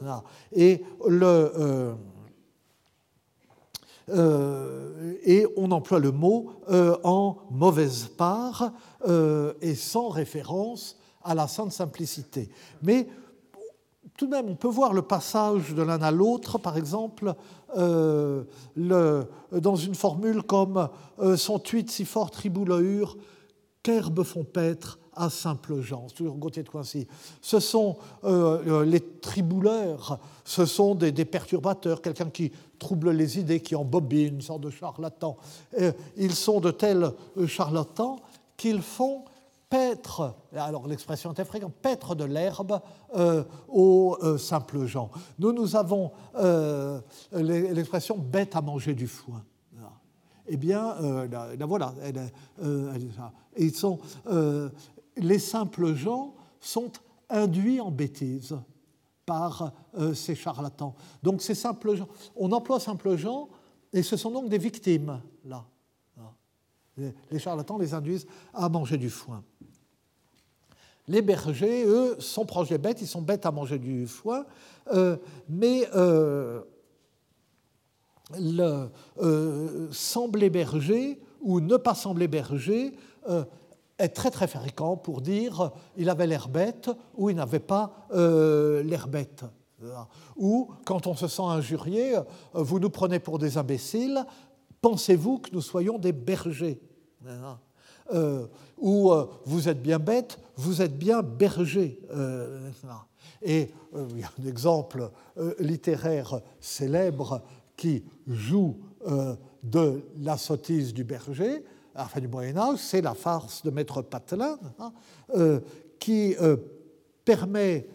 [0.51, 1.95] Et, euh,
[4.09, 6.51] euh, et on emploie le mot
[7.03, 8.73] en mauvaise part
[9.61, 12.49] et sans référence à la sainte simplicité.
[12.81, 13.07] Mais
[14.17, 17.35] tout de même, on peut voir le passage de l'un à l'autre, par exemple,
[17.77, 18.43] euh,
[19.51, 20.89] dans une formule comme
[21.19, 23.15] euh, Son tuit si fort tribouleure,
[23.83, 26.07] qu'herbe font paître à simple gens.
[26.15, 27.07] toujours Gauthier de Coincy.
[27.41, 33.75] Ce sont euh, les tribouleurs, ce sont des, perturbateurs, quelqu'un qui trouble les idées, qui
[33.75, 35.37] embobine, une sorte de charlatan.
[36.17, 37.11] ils sont de tels
[37.47, 38.17] charlatans
[38.57, 39.25] qu'ils font
[39.69, 42.79] paître, alors l'expression est fréquente, paître de l'herbe
[43.15, 45.11] euh, aux euh, simples gens.
[45.39, 47.01] Nous, nous avons euh,
[47.33, 49.43] l'expression bête à manger du foin.
[50.49, 50.95] Eh bien,
[51.29, 51.93] la, voilà.
[53.57, 53.99] ils sont,
[55.17, 56.89] les simples gens sont
[57.29, 58.57] induits en bêtise
[59.25, 59.73] par
[60.13, 60.95] ces charlatans.
[61.21, 62.07] Donc, ces simples gens,
[62.37, 63.49] on emploie simples gens,
[63.91, 65.65] et ce sont donc des victimes, là.
[67.31, 69.43] Les charlatans les induisent à manger du foin.
[71.07, 74.45] Les bergers, eux, sont proches des bêtes, ils sont bêtes à manger du foin,
[74.93, 75.15] euh,
[75.47, 76.61] mais euh,
[78.37, 78.89] le,
[79.21, 82.93] euh, sembler berger ou ne pas sembler berger
[83.99, 89.07] est très très fréquent pour dire il avait l'air bête ou il n'avait pas l'air
[89.07, 89.43] bête.
[90.37, 92.15] Ou quand on se sent injurié,
[92.53, 94.25] vous nous prenez pour des imbéciles,
[94.81, 96.81] pensez-vous que nous soyons des bergers?
[98.13, 98.45] Euh,
[98.77, 101.99] où euh, vous êtes bien bête, vous êtes bien berger.
[102.11, 102.69] Euh,
[103.41, 103.69] et
[104.11, 105.09] il y a un exemple
[105.59, 107.43] littéraire célèbre
[107.75, 108.77] qui joue
[109.63, 111.63] de la sottise du berger,
[111.93, 114.91] à du Moyen Âge, c'est la farce de Maître Patelin, hein,
[115.99, 116.35] qui
[117.23, 117.87] permet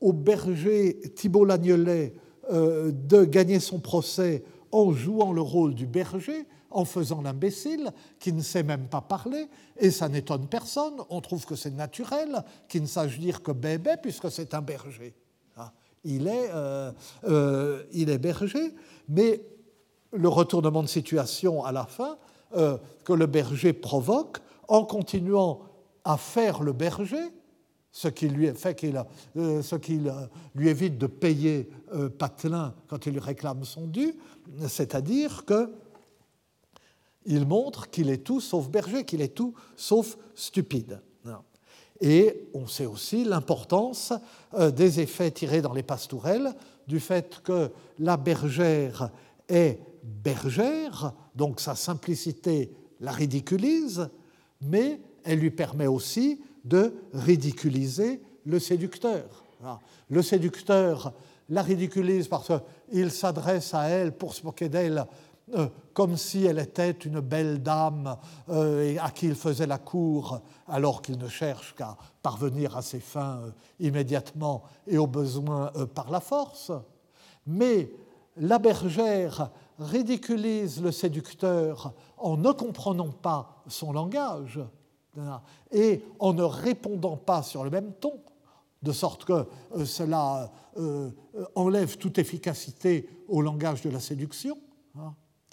[0.00, 2.14] au berger Thibault Lagnelet
[2.50, 8.42] de gagner son procès en jouant le rôle du berger, en faisant l'imbécile, qui ne
[8.42, 9.48] sait même pas parler,
[9.78, 13.92] et ça n'étonne personne, on trouve que c'est naturel qu'il ne sache dire que bébé,
[14.02, 15.14] puisque c'est un berger.
[15.56, 15.72] Ah,
[16.02, 16.90] il est, euh,
[17.28, 18.74] euh, il est berger,
[19.08, 19.40] mais
[20.12, 22.18] le retournement de situation à la fin
[22.56, 25.60] euh, que le berger provoque en continuant
[26.02, 27.30] à faire le berger,
[27.92, 29.04] ce qui lui, qu'il,
[29.36, 30.00] ce qui
[30.56, 31.70] lui évite de payer
[32.18, 34.16] Patelin quand il lui réclame son dû,
[34.66, 35.70] c'est-à-dire que
[37.26, 41.00] il montre qu'il est tout sauf berger, qu'il est tout sauf stupide.
[42.00, 44.12] Et on sait aussi l'importance
[44.54, 46.52] euh, des effets tirés dans les pastourelles
[46.88, 49.10] du fait que la bergère
[49.48, 54.08] est bergère, donc sa simplicité la ridiculise,
[54.60, 59.44] mais elle lui permet aussi de ridiculiser le séducteur.
[60.10, 61.14] Le séducteur
[61.48, 62.50] la ridiculise parce
[62.90, 65.04] qu'il s'adresse à elle pour se moquer d'elle
[65.52, 68.16] euh, comme si elle était une belle dame
[68.48, 72.98] euh, à qui il faisait la cour, alors qu'il ne cherche qu'à parvenir à ses
[72.98, 76.72] fins euh, immédiatement et au besoin par la force.
[77.46, 77.90] Mais
[78.38, 84.60] la bergère ridiculise le séducteur en ne comprenant pas son langage
[85.70, 88.18] et en ne répondant pas sur le même ton,
[88.82, 89.46] de sorte que
[89.84, 90.50] cela
[91.54, 94.56] enlève toute efficacité au langage de la séduction.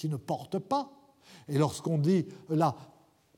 [0.01, 0.89] Qui ne porte pas.
[1.47, 2.75] Et lorsqu'on dit la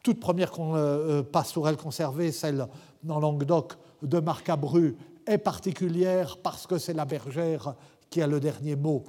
[0.01, 2.69] toute première euh, euh, pastorelle conservée, celle
[3.03, 4.95] dans Languedoc de Marcabru,
[5.27, 7.75] est particulière parce que c'est la bergère
[8.09, 9.03] qui a le dernier mot.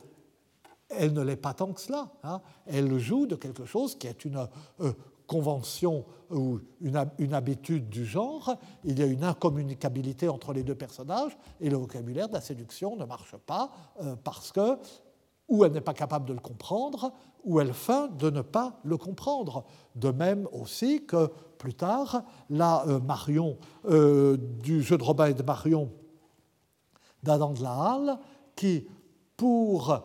[0.89, 2.09] Elle ne l'est pas tant que cela.
[2.25, 2.41] Hein.
[2.67, 4.49] Elle joue de quelque chose qui est une
[4.81, 4.93] euh,
[5.29, 8.59] convention ou une, habitude du genre.
[8.83, 12.97] Il y a une incommunicabilité entre les deux personnages et le vocabulaire de la séduction
[12.97, 13.71] ne marche pas
[14.25, 14.77] parce que
[15.49, 17.13] ou elle n'est pas capable de le comprendre,
[17.45, 19.65] ou elle feint de ne pas le comprendre.
[19.95, 25.35] De même aussi que plus tard, la euh, Marion euh, du jeu de Robin et
[25.35, 25.91] de Marion
[27.23, 28.19] d'Adam de la Halle,
[28.57, 28.87] qui,
[29.37, 30.05] pour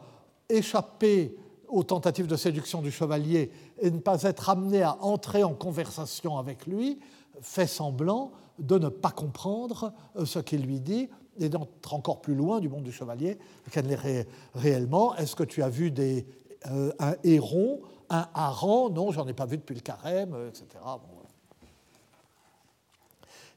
[0.50, 1.38] échapper
[1.68, 6.38] aux tentatives de séduction du chevalier et ne pas être amené à entrer en conversation
[6.38, 7.00] avec lui,
[7.42, 11.10] fait semblant de ne pas comprendre euh, ce qu'il lui dit
[11.40, 13.38] et d'être encore plus loin du monde du chevalier
[13.72, 14.26] qu'elle n'est
[14.56, 15.16] réellement.
[15.16, 16.26] Est-ce que tu as vu des,
[16.68, 18.90] euh, un héron, un hareng?
[18.94, 20.66] Non, j'en ai pas vu depuis le carême, euh, etc.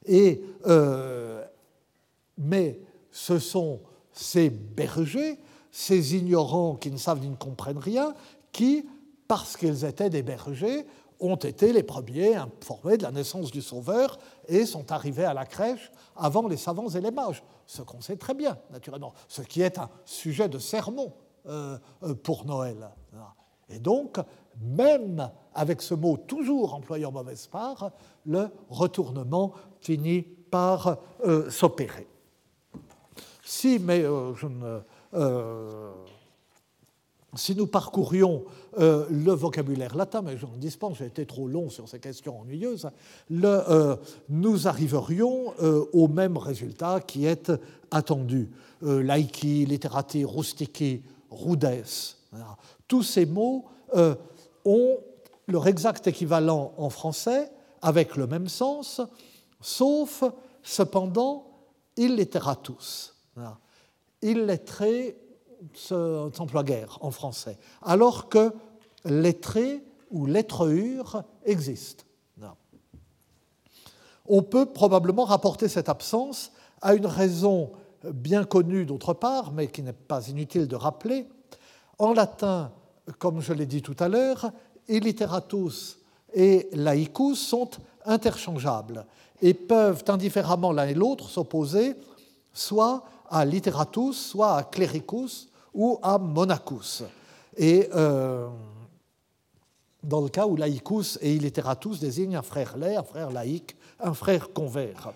[0.05, 1.43] Et, euh,
[2.37, 2.79] mais
[3.11, 3.79] ce sont
[4.11, 5.39] ces bergers,
[5.71, 8.13] ces ignorants qui ne savent ni ne comprennent rien,
[8.51, 8.85] qui,
[9.27, 10.85] parce qu'ils étaient des bergers,
[11.23, 14.17] ont été les premiers informés de la naissance du Sauveur
[14.47, 18.17] et sont arrivés à la crèche avant les savants et les mages, ce qu'on sait
[18.17, 21.13] très bien, naturellement, ce qui est un sujet de sermon
[21.47, 22.89] euh, euh, pour Noël.
[23.69, 24.19] Et donc,
[24.61, 27.91] même avec ce mot toujours employé en mauvaise part,
[28.25, 32.07] le retournement finit par euh, s'opérer.
[33.43, 34.79] Si, mais je ne
[37.35, 38.43] si nous parcourions
[38.79, 42.89] euh, le vocabulaire latin, mais j'en dispense, j'ai été trop long sur ces questions ennuyeuses,
[43.31, 43.95] euh,
[44.29, 47.51] nous arriverions euh, au même résultat qui est
[47.91, 48.49] attendu.
[48.81, 51.83] laiki, literati, rustici, rudes.
[52.87, 53.65] Tous ces mots
[54.65, 54.97] ont
[55.47, 57.49] leur exact équivalent en français
[57.81, 59.01] avec le même sens,
[59.61, 60.23] sauf
[60.63, 61.45] cependant
[61.95, 63.15] illiteratus.
[64.21, 65.15] Illettré
[65.73, 68.53] s'emploie guère en français, alors que
[69.05, 72.05] lettré ou lettreur existe.
[74.25, 76.51] On peut probablement rapporter cette absence
[76.81, 77.71] à une raison
[78.13, 81.27] bien connue d'autre part, mais qui n'est pas inutile de rappeler.
[81.99, 82.71] En latin,
[83.19, 84.51] comme je l'ai dit tout à l'heure,
[84.87, 85.99] illiteratus
[86.33, 87.69] et laicus sont
[88.05, 89.05] interchangeables
[89.41, 91.95] et peuvent indifféremment l'un et l'autre s'opposer
[92.53, 97.03] soit à literatus, soit à clericus, ou à Monacus.
[97.57, 98.47] Et euh,
[100.03, 104.13] dans le cas où laicus et illiteratus désignent un frère laïc, un frère laïque, un
[104.13, 105.13] frère convert.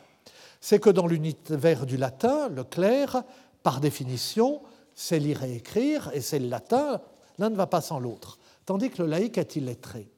[0.62, 3.24] C'est que dans l'univers du latin, le clerc,
[3.64, 4.62] par définition,
[4.96, 7.02] c'est lire et écrire, et c'est le latin,
[7.38, 10.10] l'un ne va pas sans l'autre, tandis que le laïc est illettré.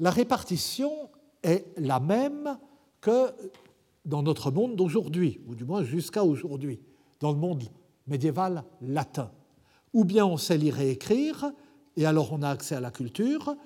[0.00, 1.08] La répartition
[1.42, 2.58] est la même
[3.00, 3.32] que
[4.04, 6.80] dans notre monde d'aujourd'hui, ou du moins jusqu'à aujourd'hui,
[7.20, 7.62] dans le monde
[8.06, 9.30] médiéval latin
[9.94, 11.50] ou bien on sait lire et écrire,
[11.96, 13.56] et alors on a accès à la culture,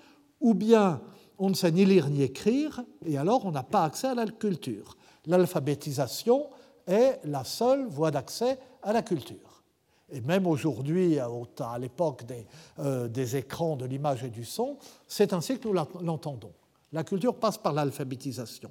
[0.40, 1.00] ou bien
[1.38, 4.26] on ne sait ni lire ni écrire, et alors on n'a pas accès à la
[4.26, 4.96] culture.
[5.26, 6.48] L'alphabétisation
[6.86, 9.62] est la seule voie d'accès à la culture.
[10.10, 12.46] Et même aujourd'hui, à l'époque des,
[12.78, 16.52] euh, des, écrans, de l'image et du son, c'est ainsi que nous l'entendons.
[16.92, 18.70] La culture passe par l'alphabétisation.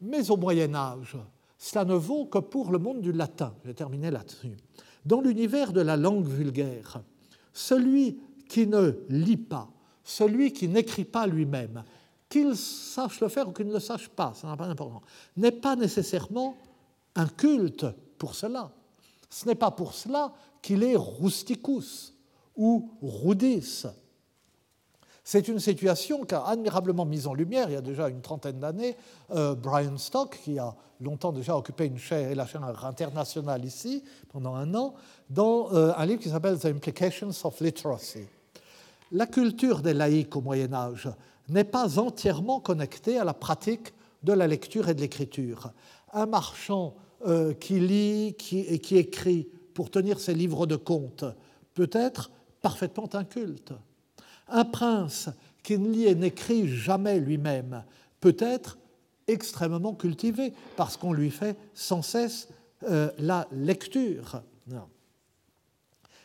[0.00, 1.16] Mais au Moyen Âge,
[1.56, 3.54] cela ne vaut que pour le monde du latin.
[3.62, 4.56] Je vais terminer là-dessus.
[5.08, 7.00] Dans l'univers de la langue vulgaire,
[7.54, 9.66] celui qui ne lit pas,
[10.04, 11.82] celui qui n'écrit pas lui-même,
[12.28, 15.00] qu'il sache le faire ou qu'il ne le sache pas, ça n'a pas d'importance,
[15.34, 16.58] n'est pas nécessairement
[17.14, 17.86] un culte
[18.18, 18.70] pour cela.
[19.30, 22.12] Ce n'est pas pour cela qu'il est rusticus
[22.54, 23.86] ou rudis,
[25.30, 28.96] c'est une situation qu'a admirablement mise en lumière il y a déjà une trentaine d'années
[29.30, 34.02] euh, Brian Stock, qui a longtemps déjà occupé une chaire, la chaire internationale ici
[34.32, 34.94] pendant un an,
[35.28, 38.22] dans euh, un livre qui s'appelle The Implications of Literacy.
[39.12, 41.10] La culture des laïcs au Moyen Âge
[41.50, 45.72] n'est pas entièrement connectée à la pratique de la lecture et de l'écriture.
[46.14, 46.94] Un marchand
[47.26, 51.26] euh, qui lit et qui écrit pour tenir ses livres de compte
[51.74, 52.30] peut être
[52.62, 53.74] parfaitement inculte
[54.48, 55.30] un prince
[55.62, 57.84] qui ne lit et n'écrit jamais lui-même
[58.20, 58.78] peut être
[59.26, 62.48] extrêmement cultivé parce qu'on lui fait sans cesse
[62.84, 64.42] euh, la lecture.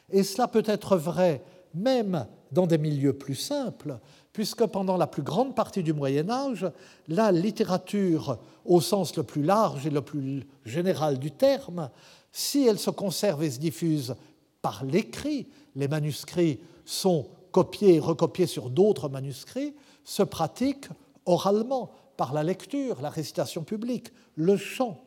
[0.10, 1.44] Et cela peut être vrai
[1.74, 3.98] même dans des milieux plus simples,
[4.32, 6.68] puisque pendant la plus grande partie du Moyen Âge,
[7.08, 11.90] la littérature, au sens le plus large et le plus général du terme,
[12.32, 14.16] si elle se conserve et se diffuse
[14.62, 19.74] par l'écrit, les manuscrits sont copié et recopié sur d'autres manuscrits,
[20.04, 20.90] se pratique
[21.26, 25.04] oralement, par la lecture, la récitation publique, le chant.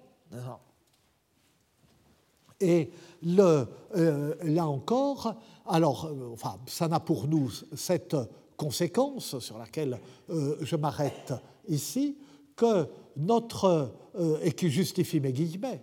[2.60, 2.90] Et
[3.26, 5.34] euh, là encore,
[5.66, 8.16] alors, euh, enfin, ça n'a pour nous cette
[8.56, 11.34] conséquence sur laquelle euh, je m'arrête
[11.68, 12.16] ici,
[12.56, 12.88] que
[13.18, 13.92] notre,
[14.40, 15.82] et qui justifie mes guillemets,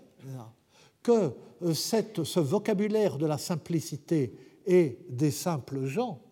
[1.03, 1.31] que
[1.75, 4.35] cette, ce vocabulaire de la simplicité
[4.65, 6.22] et des simples gens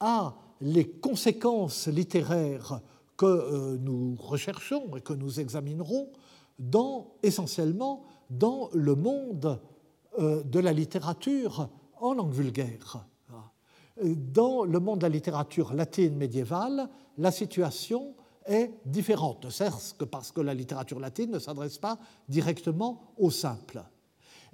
[0.00, 2.80] a les conséquences littéraires
[3.16, 6.08] que euh, nous recherchons et que nous examinerons
[7.22, 9.60] essentiellement dans le monde
[10.18, 11.68] euh, de la littérature
[12.00, 13.06] en langue vulgaire.
[14.02, 16.88] Dans le monde de la littérature latine médiévale,
[17.18, 18.14] la situation
[18.46, 21.98] est différente, ne serait-ce que parce que la littérature latine ne s'adresse pas
[22.28, 23.84] directement au simple.